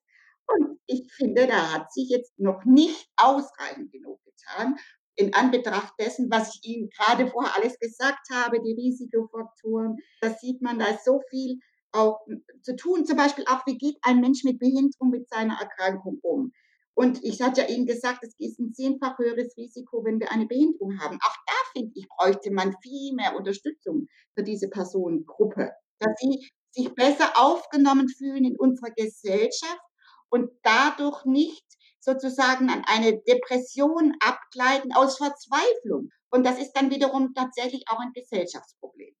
[0.47, 4.75] Und ich finde, da hat sich jetzt noch nicht ausreichend genug getan.
[5.15, 10.61] In Anbetracht dessen, was ich Ihnen gerade vorher alles gesagt habe, die Risikofaktoren, da sieht
[10.61, 11.59] man, da ist so viel
[11.93, 12.19] auch
[12.61, 13.05] zu tun.
[13.05, 16.51] Zum Beispiel auch, wie geht ein Mensch mit Behinderung mit seiner Erkrankung um?
[16.93, 20.45] Und ich hatte ja Ihnen gesagt, es ist ein zehnfach höheres Risiko, wenn wir eine
[20.45, 21.17] Behinderung haben.
[21.21, 26.93] Auch da, finde ich, bräuchte man viel mehr Unterstützung für diese Personengruppe, dass sie sich
[26.93, 29.81] besser aufgenommen fühlen in unserer Gesellschaft
[30.29, 31.65] und dadurch nicht
[31.99, 36.09] sozusagen an eine Depression abgleiten aus Verzweiflung.
[36.29, 39.13] Und das ist dann wiederum tatsächlich auch ein Gesellschaftsproblem.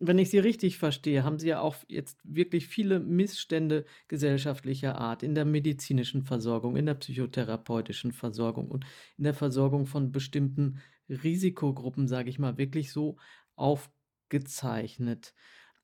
[0.00, 5.22] Wenn ich Sie richtig verstehe, haben Sie ja auch jetzt wirklich viele Missstände gesellschaftlicher Art
[5.22, 8.84] in der medizinischen Versorgung, in der psychotherapeutischen Versorgung und
[9.16, 13.16] in der Versorgung von bestimmten Risikogruppen, sage ich mal, wirklich so
[13.54, 15.32] aufgezeichnet.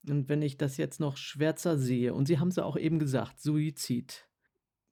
[0.09, 2.99] Und wenn ich das jetzt noch schwärzer sehe, und Sie haben es ja auch eben
[2.99, 4.27] gesagt, Suizid.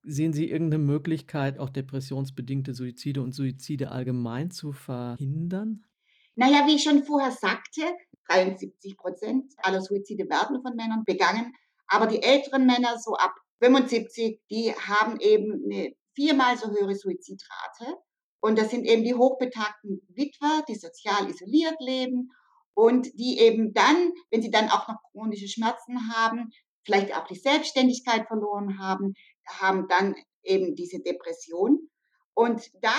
[0.04, 5.85] Sehen Sie irgendeine Möglichkeit, auch depressionsbedingte Suizide und Suizide allgemein zu verhindern?
[6.38, 7.83] Naja, wie ich schon vorher sagte,
[8.29, 11.53] 73 Prozent aller Suizide werden von Männern begangen.
[11.88, 17.96] Aber die älteren Männer, so ab 75, die haben eben eine viermal so höhere Suizidrate.
[18.38, 22.31] Und das sind eben die hochbetagten Witwer, die sozial isoliert leben
[22.72, 26.51] und die eben dann, wenn sie dann auch noch chronische Schmerzen haben,
[26.85, 31.90] vielleicht auch die Selbstständigkeit verloren haben, haben dann eben diese Depression.
[32.33, 32.94] Und da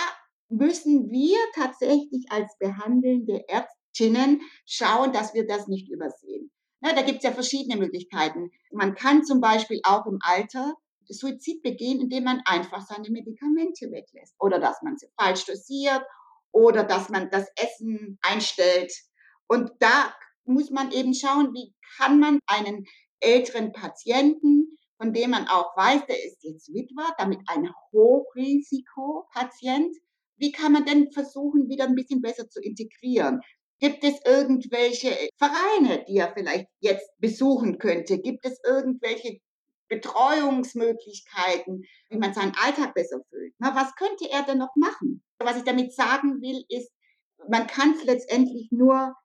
[0.50, 6.52] müssen wir tatsächlich als behandelnde Ärztinnen schauen, dass wir das nicht übersehen.
[6.82, 8.52] Na, da gibt es ja verschiedene Möglichkeiten.
[8.72, 10.76] Man kann zum Beispiel auch im Alter
[11.08, 16.04] Suizid begehen, indem man einfach seine Medikamente weglässt oder dass man sie falsch dosiert
[16.52, 18.94] oder dass man das Essen einstellt.
[19.48, 20.14] Und da
[20.46, 22.86] muss man eben schauen, wie kann man einen
[23.20, 29.98] älteren Patienten, von dem man auch weiß, der ist jetzt Witwer, damit ein Hochrisikopatient,
[30.40, 33.42] wie kann man denn versuchen, wieder ein bisschen besser zu integrieren?
[33.80, 38.20] Gibt es irgendwelche Vereine, die er vielleicht jetzt besuchen könnte?
[38.20, 39.40] Gibt es irgendwelche
[39.88, 43.54] Betreuungsmöglichkeiten, wie man seinen Alltag besser füllt?
[43.58, 45.24] Na, was könnte er denn noch machen?
[45.40, 46.92] Was ich damit sagen will, ist,
[47.50, 49.16] man kann es letztendlich nur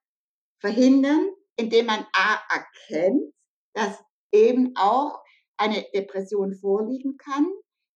[0.60, 3.32] verhindern, indem man A erkennt,
[3.72, 5.20] dass eben auch
[5.56, 7.46] eine Depression vorliegen kann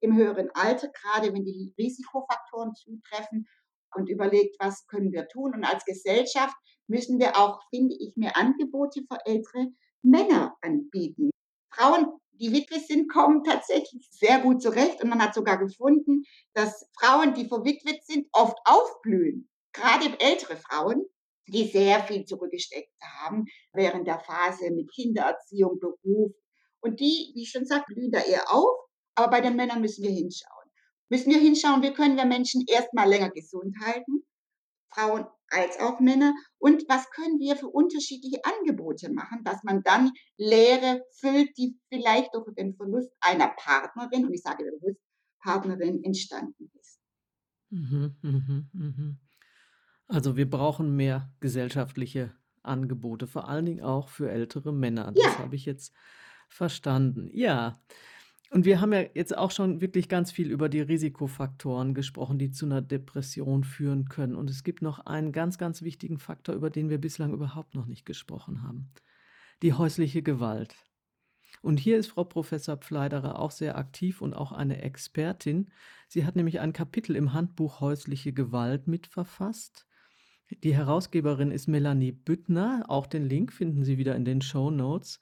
[0.01, 3.49] im höheren Alter, gerade wenn die Risikofaktoren zutreffen
[3.95, 5.55] und überlegt, was können wir tun.
[5.55, 6.57] Und als Gesellschaft
[6.87, 9.69] müssen wir auch, finde ich, mehr Angebote für ältere
[10.03, 11.31] Männer anbieten.
[11.73, 15.03] Frauen, die Witwe sind, kommen tatsächlich sehr gut zurecht.
[15.03, 16.23] Und man hat sogar gefunden,
[16.55, 19.49] dass Frauen, die verwitwet sind, oft aufblühen.
[19.73, 21.05] Gerade ältere Frauen,
[21.47, 26.33] die sehr viel zurückgesteckt haben während der Phase mit Kindererziehung, Beruf.
[26.81, 28.88] Und die, wie ich schon sagte, blühen da eher auf
[29.19, 30.71] aber bei den Männern müssen wir hinschauen.
[31.11, 34.23] Müssen wir hinschauen, wie können wir Menschen erstmal länger gesund halten,
[34.95, 40.13] Frauen als auch Männer, und was können wir für unterschiedliche Angebote machen, dass man dann
[40.37, 45.01] Lehre füllt, die vielleicht durch den Verlust einer Partnerin, und ich sage bewusst
[45.43, 46.99] Partnerin, entstanden ist.
[47.71, 49.19] Mhm, mhm, mhm.
[50.07, 55.13] Also wir brauchen mehr gesellschaftliche Angebote, vor allen Dingen auch für ältere Männer.
[55.13, 55.93] Das Ja, habe ich jetzt
[56.49, 57.29] verstanden.
[57.33, 57.79] Ja.
[58.51, 62.51] Und wir haben ja jetzt auch schon wirklich ganz viel über die Risikofaktoren gesprochen, die
[62.51, 64.35] zu einer Depression führen können.
[64.35, 67.85] Und es gibt noch einen ganz, ganz wichtigen Faktor, über den wir bislang überhaupt noch
[67.85, 68.91] nicht gesprochen haben.
[69.63, 70.77] Die häusliche Gewalt.
[71.61, 75.71] Und hier ist Frau Professor Pfleiderer auch sehr aktiv und auch eine Expertin.
[76.07, 79.87] Sie hat nämlich ein Kapitel im Handbuch Häusliche Gewalt mitverfasst.
[80.63, 82.85] Die Herausgeberin ist Melanie Büttner.
[82.89, 85.21] Auch den Link finden Sie wieder in den Show Notes.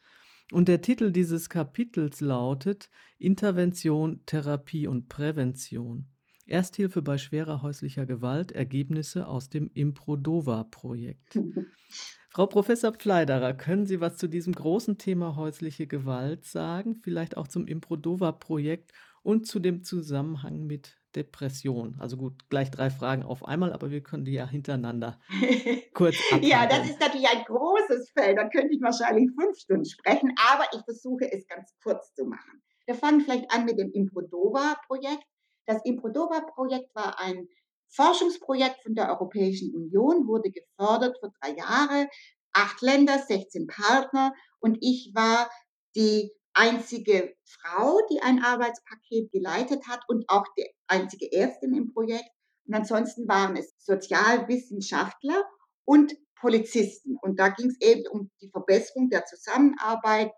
[0.52, 6.06] Und der Titel dieses Kapitels lautet Intervention, Therapie und Prävention.
[6.46, 11.40] Ersthilfe bei schwerer häuslicher Gewalt, Ergebnisse aus dem Improdova-Projekt.
[12.30, 16.96] Frau Professor Pfleiderer, können Sie was zu diesem großen Thema häusliche Gewalt sagen?
[17.02, 18.92] Vielleicht auch zum Improdova-Projekt
[19.26, 21.96] und zu dem Zusammenhang mit Depression?
[21.98, 25.18] Also gut, gleich drei Fragen auf einmal, aber wir können die ja hintereinander
[25.94, 26.52] kurz abhandeln.
[26.52, 28.38] Ja, das ist natürlich ein großes Feld.
[28.38, 32.62] Da könnte ich wahrscheinlich fünf Stunden sprechen, aber ich versuche es ganz kurz zu machen.
[32.86, 35.24] Wir fangen vielleicht an mit dem Improdova-Projekt.
[35.66, 37.48] Das Improdova-Projekt war ein
[37.88, 42.08] Forschungsprojekt von der Europäischen Union, wurde gefördert für drei Jahre,
[42.52, 45.50] acht Länder, 16 Partner und ich war
[45.96, 52.30] die einzige Frau, die ein Arbeitspaket geleitet hat und auch die einzige Ärztin im Projekt.
[52.66, 55.44] Und ansonsten waren es Sozialwissenschaftler
[55.84, 57.16] und Polizisten.
[57.20, 60.32] Und da ging es eben um die Verbesserung der Zusammenarbeit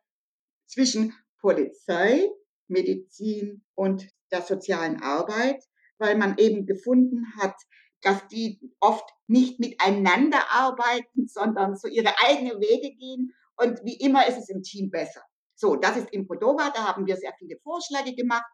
[0.66, 2.28] zwischen Polizei,
[2.68, 5.62] Medizin und der sozialen Arbeit,
[5.98, 7.54] weil man eben gefunden hat,
[8.02, 13.34] dass die oft nicht miteinander arbeiten, sondern so ihre eigenen Wege gehen.
[13.56, 15.22] Und wie immer ist es im Team besser.
[15.58, 18.46] So, das ist in Cordova, da haben wir sehr viele Vorschläge gemacht.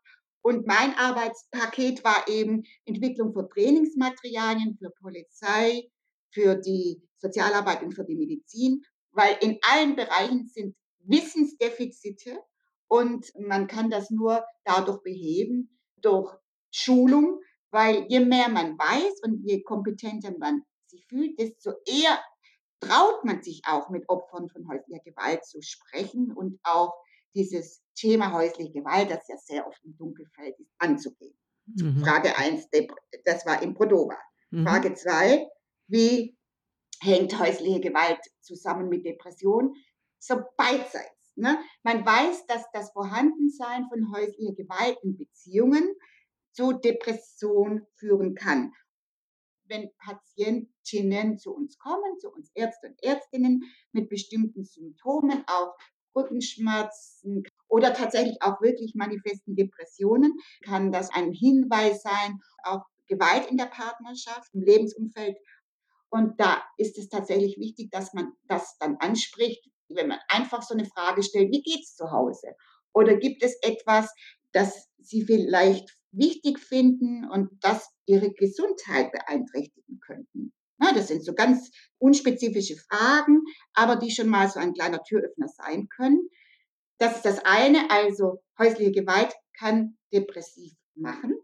[0.42, 5.90] Und mein Arbeitspaket war eben Entwicklung von Trainingsmaterialien für Polizei,
[6.32, 12.38] für die Sozialarbeit und für die Medizin, weil in allen Bereichen sind Wissensdefizite
[12.88, 16.34] und man kann das nur dadurch beheben, durch
[16.70, 17.40] Schulung,
[17.70, 22.18] weil je mehr man weiß und je kompetenter man sich fühlt, desto eher
[22.86, 26.94] traut man sich auch mit Opfern von häuslicher Gewalt zu sprechen und auch
[27.34, 31.36] dieses Thema häusliche Gewalt, das ja sehr oft im Dunkelfeld ist, anzugehen.
[31.66, 32.04] Mhm.
[32.04, 32.68] Frage 1,
[33.24, 34.16] das war in Cordova.
[34.50, 34.66] Mhm.
[34.66, 35.48] Frage 2,
[35.88, 36.36] wie
[37.00, 39.74] hängt häusliche Gewalt zusammen mit Depression?
[40.18, 41.32] So beidseits.
[41.36, 41.58] Ne?
[41.82, 45.94] Man weiß, dass das Vorhandensein von häuslicher Gewalt in Beziehungen
[46.52, 48.72] zu Depression führen kann.
[49.66, 55.74] Wenn Patientinnen zu uns kommen, zu uns Ärzte und Ärztinnen mit bestimmten Symptomen, auch
[56.14, 63.56] Rückenschmerzen oder tatsächlich auch wirklich manifesten Depressionen, kann das ein Hinweis sein auf Gewalt in
[63.56, 65.36] der Partnerschaft, im Lebensumfeld.
[66.08, 70.74] Und da ist es tatsächlich wichtig, dass man das dann anspricht, wenn man einfach so
[70.74, 72.54] eine Frage stellt, wie geht's zu Hause?
[72.92, 74.14] Oder gibt es etwas,
[74.54, 80.52] das Sie vielleicht wichtig finden und das Ihre Gesundheit beeinträchtigen könnten?
[80.78, 83.42] Na, das sind so ganz unspezifische Fragen,
[83.74, 86.28] aber die schon mal so ein kleiner Türöffner sein können.
[86.98, 91.34] Das ist das eine, also häusliche Gewalt kann depressiv machen,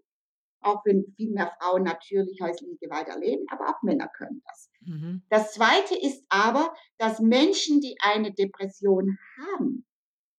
[0.61, 4.71] auch wenn viel mehr Frauen natürlich häusliche Gewalt erleben, aber auch Männer können das.
[4.83, 5.23] Mhm.
[5.29, 9.87] Das zweite ist aber, dass Menschen, die eine Depression haben,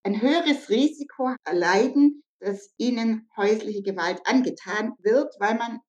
[0.03, 5.79] ein höheres Risiko erleiden, dass ihnen häusliche Gewalt angetan wird, weil man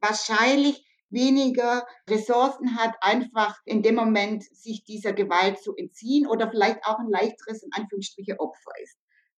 [0.00, 6.84] wahrscheinlich weniger Ressourcen hat, einfach in dem Moment sich dieser Gewalt zu entziehen oder vielleicht
[6.84, 8.96] auch ein leichteres, in Anführungsstriche, Opfer ist.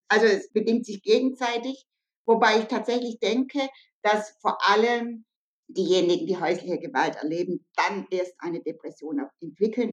[0.09, 1.87] Also es bedingt sich gegenseitig,
[2.27, 3.69] wobei ich tatsächlich denke,
[4.03, 5.25] dass vor allem
[5.69, 9.91] diejenigen, die häusliche Gewalt erleben, dann erst eine Depression entwickeln.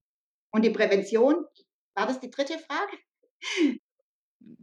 [0.52, 1.46] Und die Prävention,
[1.96, 2.98] war das die dritte Frage?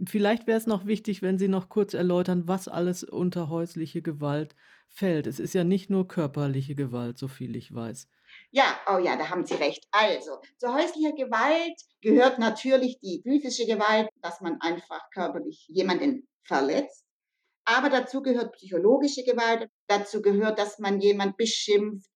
[0.06, 4.54] Vielleicht wäre es noch wichtig, wenn Sie noch kurz erläutern, was alles unter häusliche Gewalt
[4.88, 5.26] fällt.
[5.26, 8.08] Es ist ja nicht nur körperliche Gewalt, so viel ich weiß.
[8.50, 9.86] Ja, oh ja, da haben Sie recht.
[9.90, 17.04] Also, zur häuslicher Gewalt gehört natürlich die physische Gewalt, dass man einfach körperlich jemanden verletzt.
[17.64, 22.10] Aber dazu gehört psychologische Gewalt, dazu gehört, dass man jemand beschimpft,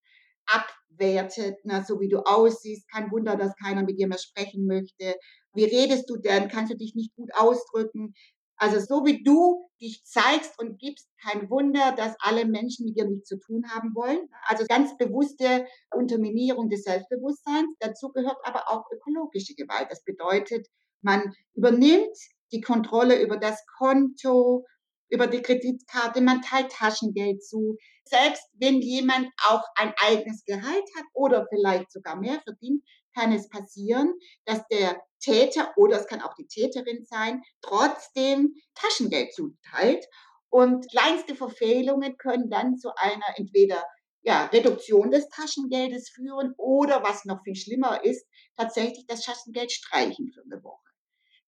[0.46, 5.16] abwertet, na, so wie du aussiehst, kein Wunder, dass keiner mit dir mehr sprechen möchte.
[5.54, 6.48] Wie redest du denn?
[6.48, 8.14] Kannst du dich nicht gut ausdrücken?
[8.56, 13.06] Also so wie du dich zeigst und gibst, kein Wunder, dass alle Menschen mit dir
[13.06, 14.28] nichts zu tun haben wollen.
[14.46, 17.68] Also ganz bewusste Unterminierung des Selbstbewusstseins.
[17.80, 19.88] Dazu gehört aber auch ökologische Gewalt.
[19.90, 20.68] Das bedeutet,
[21.02, 22.16] man übernimmt
[22.52, 24.64] die Kontrolle über das Konto,
[25.08, 27.76] über die Kreditkarte, man teilt Taschengeld zu.
[28.04, 32.82] Selbst wenn jemand auch ein eigenes Gehalt hat oder vielleicht sogar mehr verdient,
[33.14, 34.12] kann es passieren,
[34.44, 40.04] dass der Täter oder es kann auch die Täterin sein, trotzdem Taschengeld zuteilt.
[40.50, 43.82] Und kleinste Verfehlungen können dann zu einer entweder
[44.22, 50.30] ja, Reduktion des Taschengeldes führen oder, was noch viel schlimmer ist, tatsächlich das Taschengeld streichen
[50.32, 50.80] für eine Woche.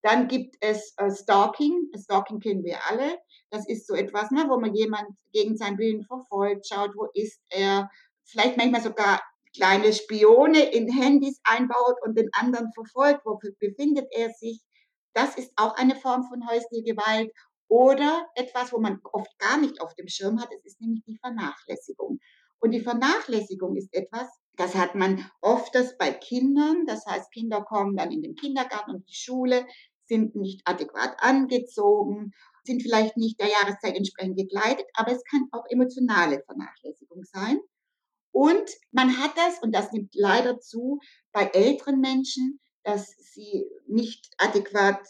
[0.03, 1.91] Dann gibt es äh, Stalking.
[1.97, 3.19] Stalking kennen wir alle.
[3.51, 7.41] Das ist so etwas, ne, wo man jemand gegen seinen Willen verfolgt, schaut, wo ist
[7.49, 7.91] er,
[8.25, 9.21] vielleicht manchmal sogar
[9.57, 14.63] kleine Spione in Handys einbaut und den anderen verfolgt, wo befindet er sich.
[15.15, 17.33] Das ist auch eine Form von häuslicher Gewalt.
[17.69, 21.19] Oder etwas, wo man oft gar nicht auf dem Schirm hat, es ist nämlich die
[21.19, 22.21] Vernachlässigung.
[22.61, 26.87] Und die Vernachlässigung ist etwas, das hat man oft bei Kindern.
[26.87, 29.67] Das heißt, Kinder kommen dann in den Kindergarten und die Schule,
[30.07, 32.33] sind nicht adäquat angezogen,
[32.65, 37.59] sind vielleicht nicht der Jahreszeit entsprechend gekleidet, aber es kann auch emotionale Vernachlässigung sein.
[38.37, 40.99] Und man hat das, und das nimmt leider zu,
[41.33, 45.01] bei älteren Menschen, dass sie nicht adäquat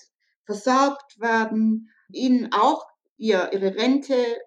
[0.44, 2.86] versorgt werden, ihnen auch
[3.16, 4.38] ihr, ihre Rente äh,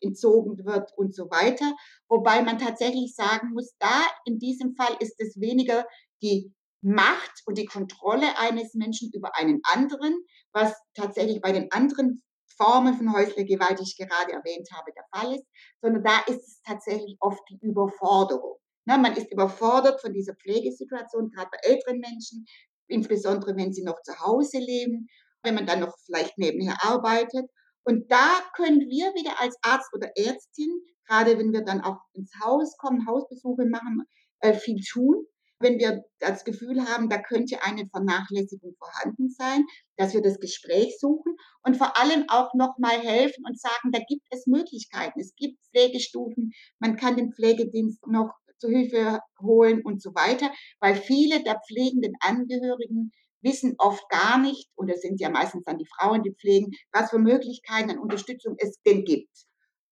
[0.00, 1.74] entzogen wird und so weiter.
[2.08, 5.84] Wobei man tatsächlich sagen muss, da in diesem Fall ist es weniger
[6.22, 10.14] die Macht und die Kontrolle eines Menschen über einen anderen,
[10.52, 12.22] was tatsächlich bei den anderen
[12.58, 15.46] Formen von häuslicher Gewalt, die ich gerade erwähnt habe, der Fall ist,
[15.80, 18.58] sondern da ist es tatsächlich oft die Überforderung.
[18.84, 22.46] Ne, man ist überfordert von dieser Pflegesituation, gerade bei älteren Menschen,
[22.88, 25.08] insbesondere wenn sie noch zu Hause leben,
[25.42, 27.48] wenn man dann noch vielleicht nebenher arbeitet.
[27.84, 30.70] Und da können wir wieder als Arzt oder Ärztin,
[31.06, 34.04] gerade wenn wir dann auch ins Haus kommen, Hausbesuche machen,
[34.40, 35.26] äh, viel tun
[35.60, 39.64] wenn wir das Gefühl haben, da könnte eine Vernachlässigung vorhanden sein,
[39.96, 44.26] dass wir das Gespräch suchen und vor allem auch nochmal helfen und sagen, da gibt
[44.30, 45.20] es Möglichkeiten.
[45.20, 50.96] Es gibt Pflegestufen, man kann den Pflegedienst noch zu Hilfe holen und so weiter, weil
[50.96, 55.86] viele der pflegenden Angehörigen wissen oft gar nicht, und es sind ja meistens dann die
[55.96, 59.47] Frauen, die pflegen, was für Möglichkeiten an Unterstützung es denn gibt.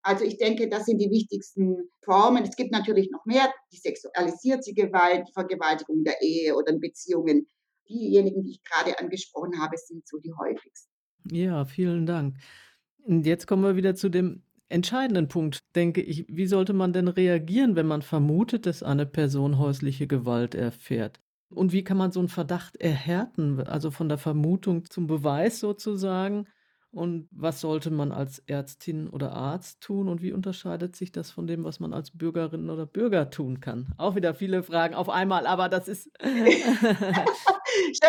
[0.05, 2.45] Also ich denke, das sind die wichtigsten Formen.
[2.45, 7.47] Es gibt natürlich noch mehr, die sexualisierte Gewalt, Vergewaltigung der Ehe oder in Beziehungen.
[7.89, 10.93] Diejenigen, die ich gerade angesprochen habe, sind so die häufigsten.
[11.31, 12.37] Ja, vielen Dank.
[13.03, 16.27] Und jetzt kommen wir wieder zu dem entscheidenden Punkt, denke ich.
[16.29, 21.21] Wie sollte man denn reagieren, wenn man vermutet, dass eine Person häusliche Gewalt erfährt?
[21.49, 26.47] Und wie kann man so einen Verdacht erhärten, also von der Vermutung zum Beweis sozusagen?
[26.95, 30.09] Und was sollte man als Ärztin oder Arzt tun?
[30.09, 33.89] Und wie unterscheidet sich das von dem, was man als Bürgerin oder Bürger tun kann?
[33.99, 36.09] Auch wieder viele Fragen auf einmal, aber das ist.
[36.23, 36.31] Schon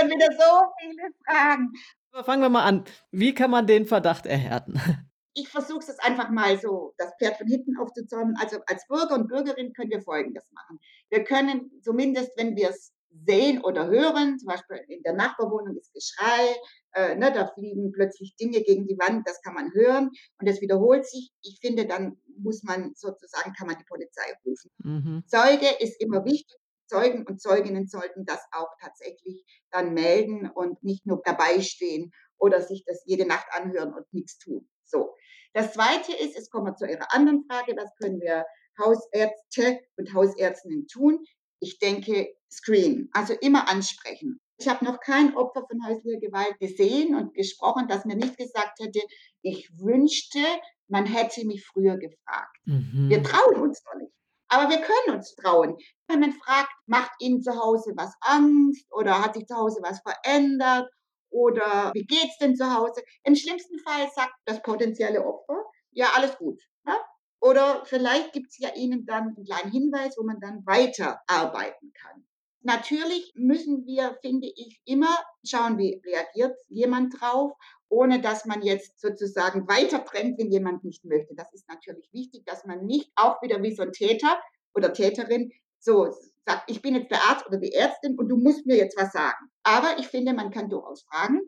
[0.10, 1.74] wieder so viele Fragen.
[2.12, 2.84] Aber fangen wir mal an.
[3.12, 4.80] Wie kann man den Verdacht erhärten?
[5.38, 8.38] Ich versuche es einfach mal so, das Pferd von hinten aufzuzäumen.
[8.40, 10.80] Also als Bürger und Bürgerin können wir Folgendes machen.
[11.10, 12.94] Wir können zumindest, wenn wir es
[13.28, 16.56] sehen oder hören, zum Beispiel in der Nachbarwohnung ist Geschrei,
[16.96, 20.62] äh, ne, da fliegen plötzlich Dinge gegen die Wand, das kann man hören und es
[20.62, 21.32] wiederholt sich.
[21.42, 24.72] Ich finde, dann muss man sozusagen, kann man die Polizei rufen.
[24.78, 25.24] Mhm.
[25.28, 26.58] Zeuge ist immer wichtig.
[26.88, 32.62] Zeugen und Zeuginnen sollten das auch tatsächlich dann melden und nicht nur dabei stehen oder
[32.62, 34.70] sich das jede Nacht anhören und nichts tun.
[34.84, 35.16] So.
[35.54, 38.46] Das zweite ist, es kommen wir zu Ihrer anderen Frage, was können wir
[38.80, 41.26] Hausärzte und Hausärztinnen tun?
[41.60, 44.40] Ich denke, screen, also immer ansprechen.
[44.58, 48.80] Ich habe noch kein Opfer von häuslicher Gewalt gesehen und gesprochen, das mir nicht gesagt
[48.80, 49.02] hätte,
[49.42, 50.40] ich wünschte,
[50.88, 52.58] man hätte mich früher gefragt.
[52.66, 53.10] Mhm.
[53.10, 54.14] Wir trauen uns doch nicht.
[54.48, 55.76] Aber wir können uns trauen.
[56.08, 60.00] Wenn man fragt, macht Ihnen zu Hause was Angst oder hat sich zu Hause was
[60.02, 60.90] verändert
[61.30, 63.04] oder wie geht's denn zu Hause?
[63.24, 66.62] Im schlimmsten Fall sagt das potenzielle Opfer, ja, alles gut.
[66.86, 66.94] Ne?
[67.42, 72.26] Oder vielleicht gibt es ja Ihnen dann einen kleinen Hinweis, wo man dann weiterarbeiten kann.
[72.66, 77.52] Natürlich müssen wir, finde ich, immer schauen, wie reagiert jemand drauf,
[77.90, 81.36] ohne dass man jetzt sozusagen weiter trennt, wenn jemand nicht möchte.
[81.36, 84.42] Das ist natürlich wichtig, dass man nicht auch wieder wie so ein Täter
[84.74, 86.12] oder Täterin so
[86.48, 89.12] sagt, ich bin jetzt der Arzt oder die Ärztin und du musst mir jetzt was
[89.12, 89.52] sagen.
[89.62, 91.42] Aber ich finde, man kann durchaus fragen.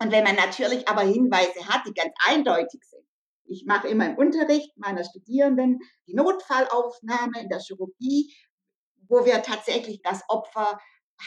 [0.00, 3.04] Und wenn man natürlich aber Hinweise hat, die ganz eindeutig sind,
[3.44, 8.34] ich mache immer im Unterricht meiner Studierenden die Notfallaufnahme in der Chirurgie,
[9.08, 10.78] wo wir tatsächlich das Opfer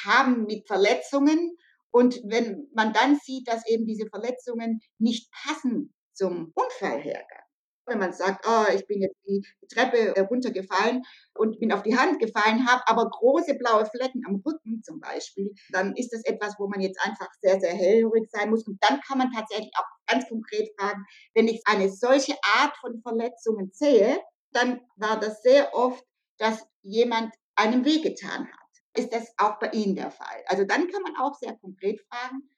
[0.05, 1.57] haben mit Verletzungen.
[1.91, 7.43] Und wenn man dann sieht, dass eben diese Verletzungen nicht passen zum Unfallhergang,
[7.89, 11.01] wenn man sagt, oh, ich bin jetzt die Treppe runtergefallen
[11.33, 15.51] und bin auf die Hand gefallen, habe aber große blaue Flecken am Rücken zum Beispiel,
[15.71, 18.67] dann ist das etwas, wo man jetzt einfach sehr, sehr hellhörig sein muss.
[18.67, 23.01] Und dann kann man tatsächlich auch ganz konkret fragen, wenn ich eine solche Art von
[23.01, 24.19] Verletzungen sehe,
[24.51, 26.03] dann war das sehr oft,
[26.37, 28.69] dass jemand einem wehgetan hat.
[28.95, 30.43] Ist das auch bei Ihnen der Fall?
[30.47, 32.49] Also dann kann man auch sehr konkret fragen.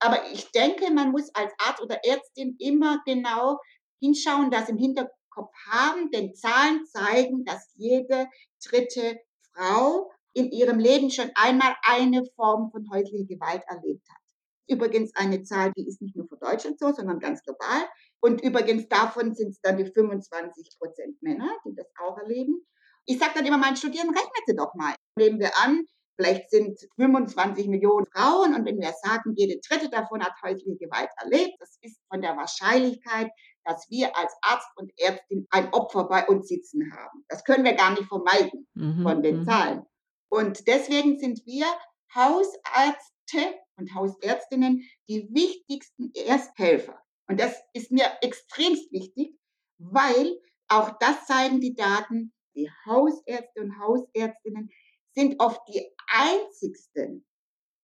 [0.00, 3.58] Aber ich denke, man muss als Arzt oder Ärztin immer genau
[4.00, 8.28] hinschauen, das im Hinterkopf haben, denn Zahlen zeigen, dass jede
[8.64, 9.20] dritte
[9.52, 14.22] Frau in ihrem Leben schon einmal eine Form von häuslicher Gewalt erlebt hat.
[14.68, 17.88] Übrigens eine Zahl, die ist nicht nur für Deutschland so, sondern ganz global.
[18.20, 22.66] Und übrigens davon sind es dann die 25 Prozent Männer, die das auch erleben.
[23.08, 24.94] Ich sage dann immer meinen Studierenden, rechnet sie doch mal.
[25.16, 30.22] Nehmen wir an, vielleicht sind 25 Millionen Frauen und wenn wir sagen, jede dritte davon
[30.22, 33.30] hat häusliche Gewalt erlebt, das ist von der Wahrscheinlichkeit,
[33.64, 37.24] dass wir als Arzt und Ärztin ein Opfer bei uns sitzen haben.
[37.28, 39.02] Das können wir gar nicht vermeiden mhm.
[39.02, 39.44] von den mhm.
[39.46, 39.82] Zahlen.
[40.28, 41.66] Und deswegen sind wir
[42.14, 47.00] Hausärzte und Hausärztinnen die wichtigsten Ersthelfer.
[47.26, 49.34] Und das ist mir extremst wichtig,
[49.78, 54.70] weil auch das zeigen die Daten, die Hausärzte und Hausärztinnen
[55.14, 57.24] sind oft die einzigsten,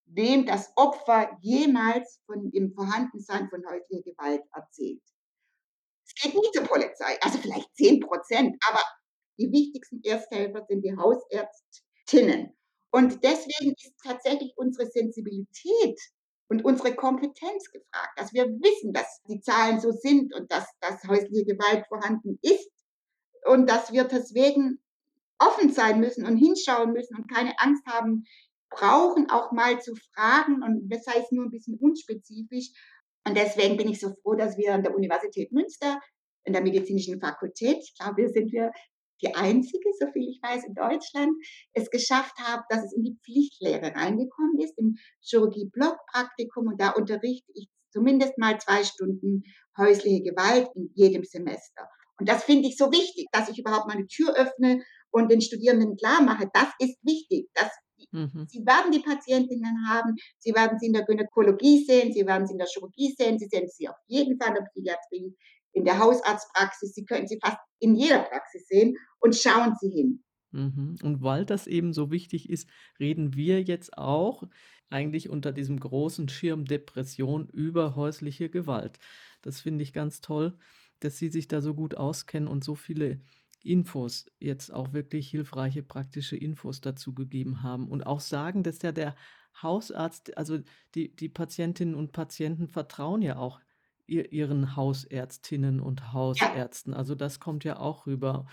[0.05, 5.01] dem das Opfer jemals von dem Vorhandensein von häuslicher Gewalt erzählt.
[6.05, 8.81] Es geht nicht zur Polizei, also vielleicht 10 Prozent, aber
[9.39, 12.55] die wichtigsten Ersthelfer sind die Hausärztinnen.
[12.91, 15.99] Und deswegen ist tatsächlich unsere Sensibilität
[16.47, 21.03] und unsere Kompetenz gefragt, dass wir wissen, dass die Zahlen so sind und dass, dass
[21.05, 22.74] häusliche Gewalt vorhanden ist
[23.45, 24.79] und dass wir deswegen
[25.39, 28.23] offen sein müssen und hinschauen müssen und keine Angst haben
[28.69, 32.71] brauchen, auch mal zu fragen und das heißt nur ein bisschen unspezifisch.
[33.27, 35.99] Und deswegen bin ich so froh, dass wir an der Universität Münster
[36.43, 38.71] in der medizinischen Fakultät, ich glaube, wir sind wir
[39.21, 41.31] die einzige, so viel ich weiß, in Deutschland,
[41.73, 46.67] es geschafft haben, dass es in die Pflichtlehre reingekommen ist, im Chirurgie-Block-Praktikum.
[46.67, 49.43] Und da unterrichte ich zumindest mal zwei Stunden
[49.77, 51.89] häusliche Gewalt in jedem Semester.
[52.19, 55.97] Und das finde ich so wichtig, dass ich überhaupt meine Tür öffne und den Studierenden
[55.97, 57.49] klar mache, das ist wichtig.
[57.53, 57.69] Das,
[58.11, 58.47] Mhm.
[58.47, 62.53] Sie werden die Patientinnen haben, Sie werden sie in der Gynäkologie sehen, Sie werden sie
[62.53, 65.35] in der Chirurgie sehen, Sie sehen sie auf jeden Fall in der Psychiatrie,
[65.73, 70.23] in der Hausarztpraxis, Sie können sie fast in jeder Praxis sehen und schauen Sie hin.
[70.51, 70.95] Mhm.
[71.03, 74.43] Und weil das eben so wichtig ist, reden wir jetzt auch
[74.89, 78.99] eigentlich unter diesem großen Schirm Depression über häusliche Gewalt.
[79.41, 80.57] Das finde ich ganz toll,
[81.05, 83.21] dass Sie sich da so gut auskennen und so viele
[83.63, 88.91] Infos jetzt auch wirklich hilfreiche praktische Infos dazu gegeben haben und auch sagen, dass ja
[88.91, 89.15] der
[89.61, 90.59] Hausarzt also
[90.95, 93.61] die die Patientinnen und Patienten vertrauen ja auch
[94.07, 96.93] ihr ihren Hausärztinnen und Hausärzten.
[96.93, 98.45] Also, das kommt ja auch rüber.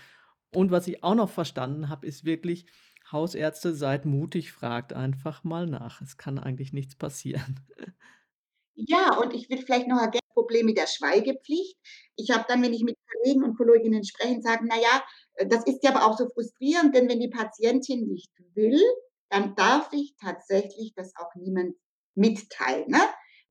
[0.53, 2.65] Und was ich auch noch verstanden habe, ist wirklich:
[3.11, 6.01] Hausärzte, seid mutig, fragt einfach mal nach.
[6.01, 7.61] Es kann eigentlich nichts passieren.
[8.75, 11.77] Ja, und ich will vielleicht noch ergänzen, Problem mit der Schweigepflicht.
[12.15, 15.03] Ich habe dann, wenn ich mit Kollegen und Kolleginnen spreche, sagen: „Na ja,
[15.35, 18.81] äh, das ist ja aber auch so frustrierend, denn wenn die Patientin nicht will,
[19.29, 21.75] dann darf ich tatsächlich das auch niemand
[22.15, 23.01] mitteilen“, ne?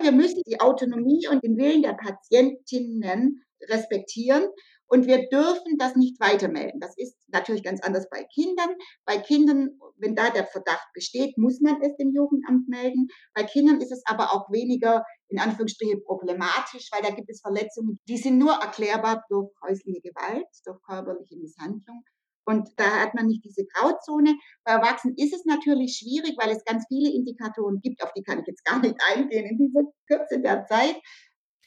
[0.01, 4.49] Wir müssen die Autonomie und den Willen der Patientinnen respektieren
[4.93, 6.79] und wir dürfen das nicht weitermelden.
[6.79, 8.69] Das ist natürlich ganz anders bei Kindern.
[9.07, 13.09] Bei Kindern, wenn da der Verdacht besteht, muss man es dem Jugendamt melden.
[13.33, 18.01] Bei Kindern ist es aber auch weniger in Anführungsstrichen problematisch, weil da gibt es Verletzungen,
[18.07, 22.05] die sind nur erklärbar durch häusliche Gewalt, durch körperliche Misshandlung.
[22.45, 24.35] Und da hat man nicht diese Grauzone.
[24.63, 28.41] Bei Erwachsenen ist es natürlich schwierig, weil es ganz viele Indikatoren gibt, auf die kann
[28.41, 30.97] ich jetzt gar nicht eingehen in dieser Kürze der Zeit.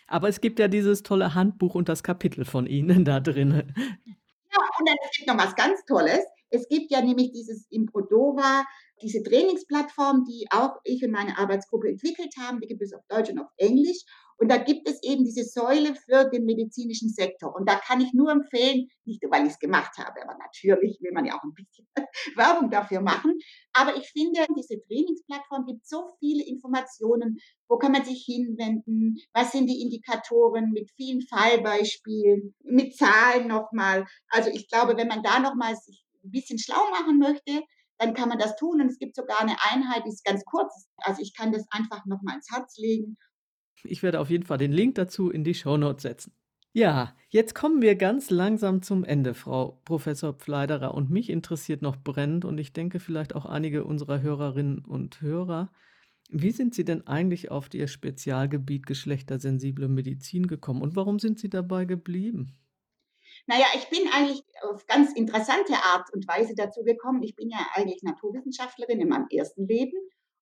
[0.08, 3.74] Aber es gibt ja dieses tolle Handbuch und das Kapitel von Ihnen da drin.
[4.51, 6.24] Ja, und dann gibt noch was ganz Tolles.
[6.49, 8.64] Es gibt ja nämlich dieses Improdova,
[9.01, 12.62] diese Trainingsplattform, die auch ich und meine Arbeitsgruppe entwickelt haben.
[12.62, 14.06] Die gibt es auf Deutsch und auf Englisch.
[14.38, 17.55] Und da gibt es eben diese Säule für den medizinischen Sektor.
[17.55, 20.99] Und da kann ich nur empfehlen, nicht nur, weil ich es gemacht habe, aber natürlich
[21.01, 21.88] will man ja auch ein bisschen
[22.36, 23.39] Werbung dafür machen.
[23.73, 27.38] Aber ich finde, diese Trainingsplattform gibt so viele Informationen.
[27.69, 29.15] Wo kann man sich hinwenden?
[29.33, 34.05] Was sind die Indikatoren mit vielen Fallbeispielen, mit Zahlen nochmal?
[34.27, 37.63] Also ich glaube, wenn man da nochmal sich ein bisschen schlau machen möchte,
[37.99, 38.81] dann kann man das tun.
[38.81, 40.89] Und es gibt sogar eine Einheit, die ist ganz kurz.
[40.97, 43.17] Also ich kann das einfach nochmal ins Herz legen
[43.89, 46.33] ich werde auf jeden Fall den Link dazu in die Shownotes setzen.
[46.73, 50.93] Ja, jetzt kommen wir ganz langsam zum Ende, Frau Professor Pfleiderer.
[50.93, 55.71] Und mich interessiert noch brennend und ich denke vielleicht auch einige unserer Hörerinnen und Hörer.
[56.29, 61.49] Wie sind Sie denn eigentlich auf Ihr Spezialgebiet geschlechtersensible Medizin gekommen und warum sind Sie
[61.49, 62.57] dabei geblieben?
[63.47, 67.23] Naja, ich bin eigentlich auf ganz interessante Art und Weise dazu gekommen.
[67.23, 69.97] Ich bin ja eigentlich Naturwissenschaftlerin in meinem ersten Leben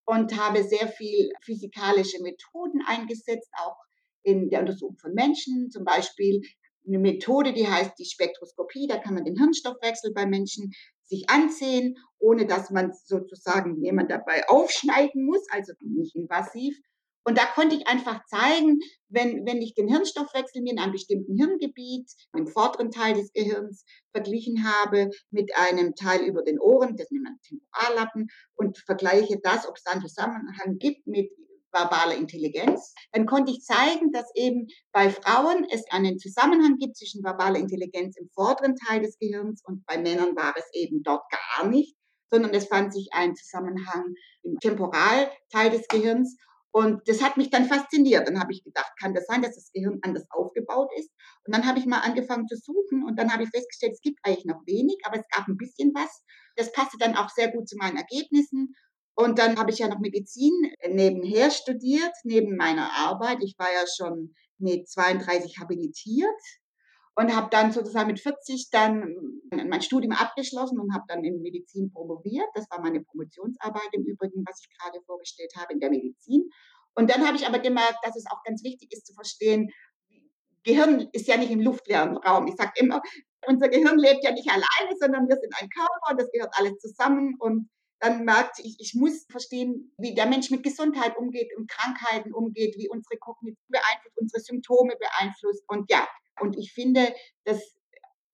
[0.06, 3.78] und habe sehr viel physikalische Methoden eingesetzt, auch
[4.24, 6.42] in der Untersuchung von Menschen, zum Beispiel
[6.86, 8.88] eine Methode, die heißt die Spektroskopie.
[8.88, 10.72] Da kann man den Hirnstoffwechsel bei Menschen
[11.04, 16.78] sich ansehen, ohne dass man sozusagen jemand dabei aufschneiden muss, also nicht invasiv.
[17.26, 21.38] Und da konnte ich einfach zeigen, wenn, wenn ich den Hirnstoffwechsel mir in einem bestimmten
[21.38, 27.10] Hirngebiet, im vorderen Teil des Gehirns, verglichen habe mit einem Teil über den Ohren, das
[27.12, 31.32] nennt man Temporallappen, und vergleiche das, ob es da einen Zusammenhang gibt mit
[31.74, 37.24] verbaler Intelligenz, dann konnte ich zeigen, dass eben bei Frauen es einen Zusammenhang gibt zwischen
[37.24, 41.68] verbaler Intelligenz im vorderen Teil des Gehirns und bei Männern war es eben dort gar
[41.68, 41.96] nicht,
[42.32, 44.14] sondern es fand sich ein Zusammenhang
[44.44, 46.38] im Temporalteil des Gehirns
[46.74, 48.28] und das hat mich dann fasziniert.
[48.28, 51.12] Dann habe ich gedacht, kann das sein, dass das Gehirn anders aufgebaut ist?
[51.46, 54.18] Und dann habe ich mal angefangen zu suchen und dann habe ich festgestellt, es gibt
[54.24, 56.24] eigentlich noch wenig, aber es gab ein bisschen was.
[56.56, 58.74] Das passte dann auch sehr gut zu meinen Ergebnissen.
[59.14, 60.52] Und dann habe ich ja noch Medizin
[60.90, 63.44] nebenher studiert, neben meiner Arbeit.
[63.44, 66.42] Ich war ja schon mit 32 habilitiert
[67.16, 69.16] und habe dann sozusagen mit 40 dann
[69.52, 72.48] mein Studium abgeschlossen und habe dann in Medizin promoviert.
[72.56, 76.50] Das war meine Promotionsarbeit im Übrigen, was ich gerade vorgestellt habe in der Medizin.
[76.96, 79.70] Und dann habe ich aber gemerkt, dass es auch ganz wichtig ist zu verstehen,
[80.64, 82.48] Gehirn ist ja nicht im luftleeren Raum.
[82.48, 83.02] Ich sage immer,
[83.46, 86.78] unser Gehirn lebt ja nicht alleine, sondern wir sind ein Körper und das gehört alles
[86.80, 87.36] zusammen.
[87.40, 92.34] Und dann merkte ich, ich muss verstehen, wie der Mensch mit Gesundheit umgeht und Krankheiten
[92.34, 95.64] umgeht, wie unsere Kognition beeinflusst, unsere Symptome beeinflusst.
[95.68, 96.08] Und ja,
[96.40, 97.14] und ich finde,
[97.46, 97.62] dass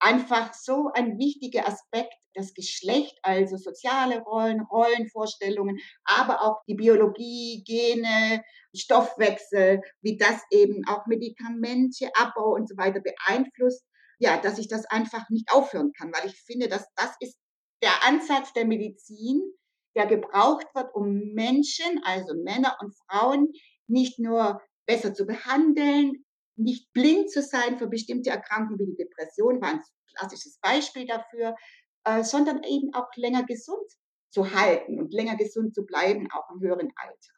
[0.00, 7.62] einfach so ein wichtiger Aspekt das Geschlecht, also soziale Rollen, Rollenvorstellungen, aber auch die Biologie,
[7.66, 8.42] Gene,
[8.74, 13.84] Stoffwechsel, wie das eben auch Medikamente, Abbau und so weiter beeinflusst,
[14.18, 17.36] ja, dass ich das einfach nicht aufhören kann, weil ich finde, dass das ist
[17.82, 19.42] der Ansatz der Medizin,
[19.96, 23.52] der gebraucht wird, um Menschen, also Männer und Frauen,
[23.88, 26.24] nicht nur besser zu behandeln,
[26.62, 29.82] nicht blind zu sein für bestimmte Erkrankungen wie die Depression, war ein
[30.16, 31.54] klassisches Beispiel dafür,
[32.04, 33.90] äh, sondern eben auch länger gesund
[34.30, 37.32] zu halten und länger gesund zu bleiben, auch im höheren Alter.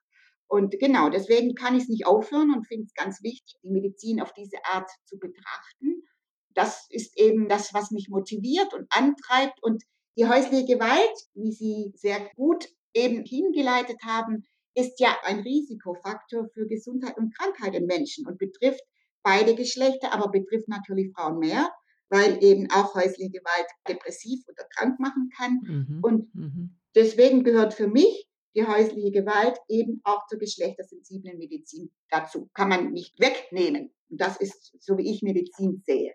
[0.46, 4.20] Und genau, deswegen kann ich es nicht aufhören und finde es ganz wichtig, die Medizin
[4.20, 6.02] auf diese Art zu betrachten.
[6.50, 9.62] Das ist eben das, was mich motiviert und antreibt.
[9.62, 9.82] Und
[10.18, 14.44] die häusliche Gewalt, wie Sie sehr gut eben hingeleitet haben,
[14.74, 18.82] ist ja ein Risikofaktor für Gesundheit und Krankheit in Menschen und betrifft
[19.22, 21.70] beide Geschlechter, aber betrifft natürlich Frauen mehr,
[22.08, 25.60] weil eben auch häusliche Gewalt depressiv oder krank machen kann.
[25.62, 25.98] Mhm.
[26.02, 26.76] Und mhm.
[26.94, 32.50] deswegen gehört für mich die häusliche Gewalt eben auch zur geschlechtersensiblen Medizin dazu.
[32.54, 33.90] Kann man nicht wegnehmen.
[34.10, 36.12] Und das ist so, wie ich Medizin sehe.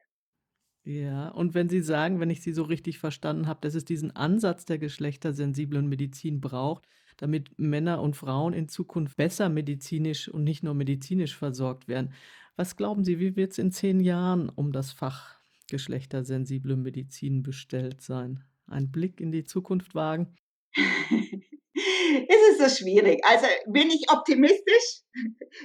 [0.84, 4.16] Ja, und wenn Sie sagen, wenn ich Sie so richtig verstanden habe, dass es diesen
[4.16, 6.88] Ansatz der geschlechtersensiblen Medizin braucht,
[7.18, 12.14] damit Männer und Frauen in Zukunft besser medizinisch und nicht nur medizinisch versorgt werden.
[12.58, 15.40] Was glauben Sie, wie wird es in zehn Jahren um das Fach
[15.70, 18.44] geschlechtersensible Medizin bestellt sein?
[18.66, 20.36] Ein Blick in die Zukunft wagen?
[20.74, 23.24] es ist so schwierig.
[23.24, 25.04] Also bin ich optimistisch,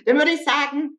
[0.04, 0.98] dann würde ich sagen,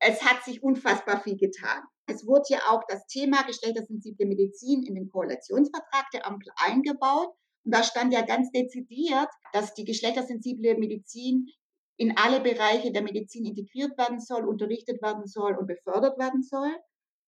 [0.00, 1.82] es hat sich unfassbar viel getan.
[2.06, 7.34] Es wurde ja auch das Thema geschlechtersensible Medizin in den Koalitionsvertrag der Ampel eingebaut.
[7.62, 11.46] Und da stand ja ganz dezidiert, dass die geschlechtersensible Medizin
[11.96, 16.74] in alle Bereiche der Medizin integriert werden soll, unterrichtet werden soll und befördert werden soll.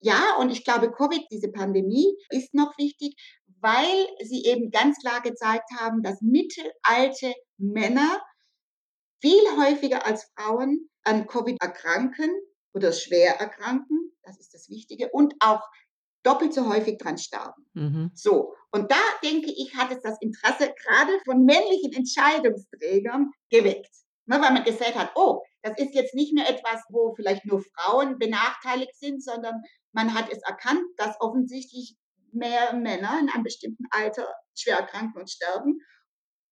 [0.01, 3.17] Ja, und ich glaube, Covid, diese Pandemie, ist noch wichtig,
[3.61, 8.23] weil sie eben ganz klar gezeigt haben, dass mittelalte Männer
[9.21, 12.31] viel häufiger als Frauen an Covid erkranken
[12.75, 14.13] oder schwer erkranken.
[14.23, 15.11] Das ist das Wichtige.
[15.11, 15.63] Und auch
[16.23, 17.65] doppelt so häufig dran sterben.
[17.73, 18.11] Mhm.
[18.15, 18.55] So.
[18.71, 23.91] Und da denke ich, hat es das Interesse gerade von männlichen Entscheidungsträgern geweckt.
[24.29, 27.63] Ne, weil man gesagt hat, oh, das ist jetzt nicht mehr etwas, wo vielleicht nur
[27.63, 29.63] Frauen benachteiligt sind, sondern
[29.93, 31.97] man hat es erkannt, dass offensichtlich
[32.31, 35.81] mehr Männer in einem bestimmten Alter schwer erkranken und sterben.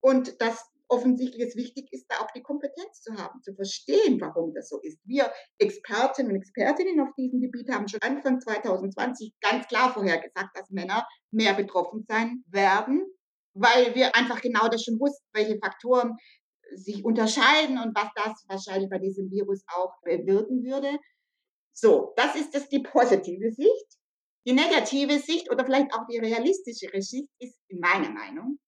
[0.00, 4.54] Und dass offensichtlich es wichtig ist, da auch die Kompetenz zu haben, zu verstehen, warum
[4.54, 4.98] das so ist.
[5.04, 10.70] Wir Expertinnen und Expertinnen auf diesem Gebiet haben schon Anfang 2020 ganz klar vorhergesagt, dass
[10.70, 13.04] Männer mehr betroffen sein werden,
[13.52, 16.16] weil wir einfach genau das schon wussten, welche Faktoren
[16.74, 20.98] sich unterscheiden und was das wahrscheinlich bei diesem Virus auch bewirken würde.
[21.72, 23.86] So, das ist das die positive Sicht.
[24.46, 28.58] Die negative Sicht oder vielleicht auch die realistischere Sicht ist in meiner Meinung,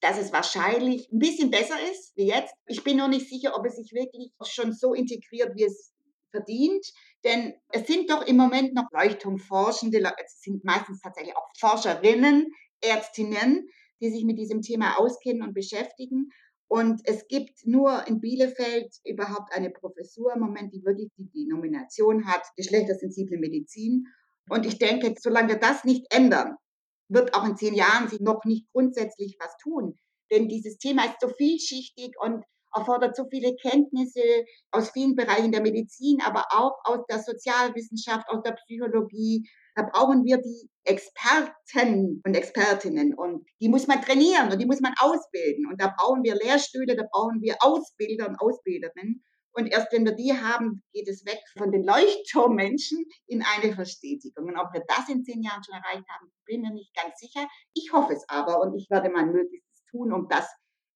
[0.00, 2.54] dass es wahrscheinlich ein bisschen besser ist wie jetzt.
[2.66, 5.94] Ich bin noch nicht sicher, ob es sich wirklich schon so integriert, wie es
[6.30, 6.86] verdient.
[7.24, 13.68] Denn es sind doch im Moment noch Leuchtturmforschende, es sind meistens tatsächlich auch Forscherinnen, Ärztinnen,
[14.00, 16.30] die sich mit diesem Thema auskennen und beschäftigen.
[16.68, 21.46] Und es gibt nur in Bielefeld überhaupt eine Professur im Moment, die wirklich die, die
[21.46, 24.06] Nomination hat, geschlechtersensible Medizin.
[24.48, 26.56] Und ich denke, solange wir das nicht ändern,
[27.08, 29.98] wird auch in zehn Jahren sich noch nicht grundsätzlich was tun.
[30.30, 32.44] Denn dieses Thema ist so vielschichtig und
[32.74, 38.42] erfordert so viele Kenntnisse aus vielen Bereichen der Medizin, aber auch aus der Sozialwissenschaft, aus
[38.42, 39.48] der Psychologie.
[39.76, 44.80] Da brauchen wir die Experten und Expertinnen und die muss man trainieren und die muss
[44.80, 45.66] man ausbilden.
[45.66, 49.22] Und da brauchen wir Lehrstühle, da brauchen wir Ausbilder und Ausbilderinnen.
[49.52, 54.46] Und erst wenn wir die haben, geht es weg von den Leuchtturmmenschen in eine Verstetigung.
[54.46, 57.46] Und ob wir das in zehn Jahren schon erreicht haben, bin mir nicht ganz sicher.
[57.74, 60.48] Ich hoffe es aber und ich werde mein Möglichstes tun, um das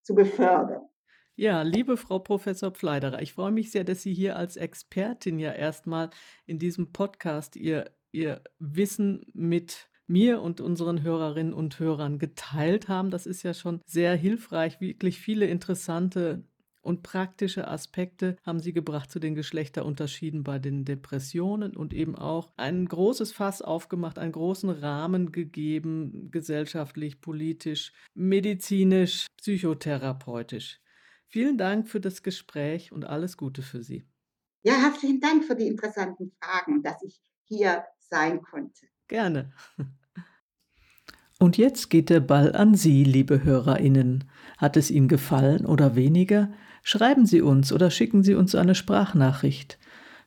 [0.03, 0.89] zu befördern.
[1.37, 5.53] Ja, liebe Frau Professor Pfleiderer, ich freue mich sehr, dass Sie hier als Expertin ja
[5.53, 6.11] erstmal
[6.45, 13.11] in diesem Podcast Ihr, Ihr Wissen mit mir und unseren Hörerinnen und Hörern geteilt haben.
[13.11, 16.45] Das ist ja schon sehr hilfreich, wirklich viele interessante
[16.83, 22.53] und praktische Aspekte haben Sie gebracht zu den Geschlechterunterschieden bei den Depressionen und eben auch
[22.57, 30.81] ein großes Fass aufgemacht, einen großen Rahmen gegeben, gesellschaftlich, politisch, medizinisch, psychotherapeutisch.
[31.27, 34.05] Vielen Dank für das Gespräch und alles Gute für Sie.
[34.63, 38.87] Ja, herzlichen Dank für die interessanten Fragen, dass ich hier sein konnte.
[39.09, 39.53] Gerne.
[41.39, 44.25] Und jetzt geht der Ball an Sie, liebe Hörerinnen.
[44.59, 46.53] Hat es Ihnen gefallen oder weniger?
[46.83, 49.79] Schreiben Sie uns oder schicken Sie uns eine Sprachnachricht.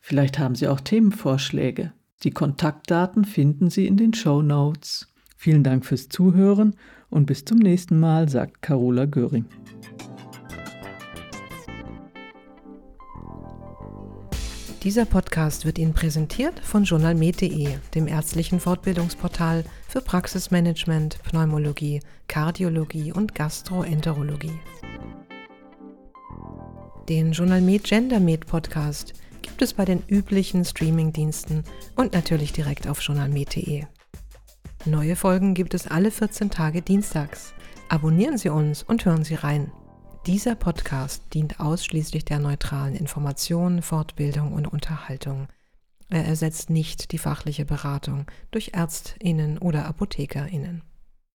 [0.01, 1.93] Vielleicht haben Sie auch Themenvorschläge.
[2.23, 5.13] Die Kontaktdaten finden Sie in den Show Notes.
[5.37, 6.75] Vielen Dank fürs Zuhören
[7.09, 9.45] und bis zum nächsten Mal, sagt Carola Göring.
[14.83, 23.33] Dieser Podcast wird Ihnen präsentiert von journalmed.de, dem ärztlichen Fortbildungsportal für Praxismanagement, Pneumologie, Kardiologie und
[23.33, 24.59] Gastroenterologie.
[27.07, 31.63] Den Journalmed GenderMed Podcast gibt es bei den üblichen Streamingdiensten
[31.95, 33.85] und natürlich direkt auf journalmed.de.
[34.83, 37.53] Neue Folgen gibt es alle 14 Tage dienstags.
[37.87, 39.71] Abonnieren Sie uns und hören Sie rein.
[40.25, 45.49] Dieser Podcast dient ausschließlich der neutralen Information, Fortbildung und Unterhaltung.
[46.09, 50.81] Er ersetzt nicht die fachliche Beratung durch Ärztinnen oder Apothekerinnen.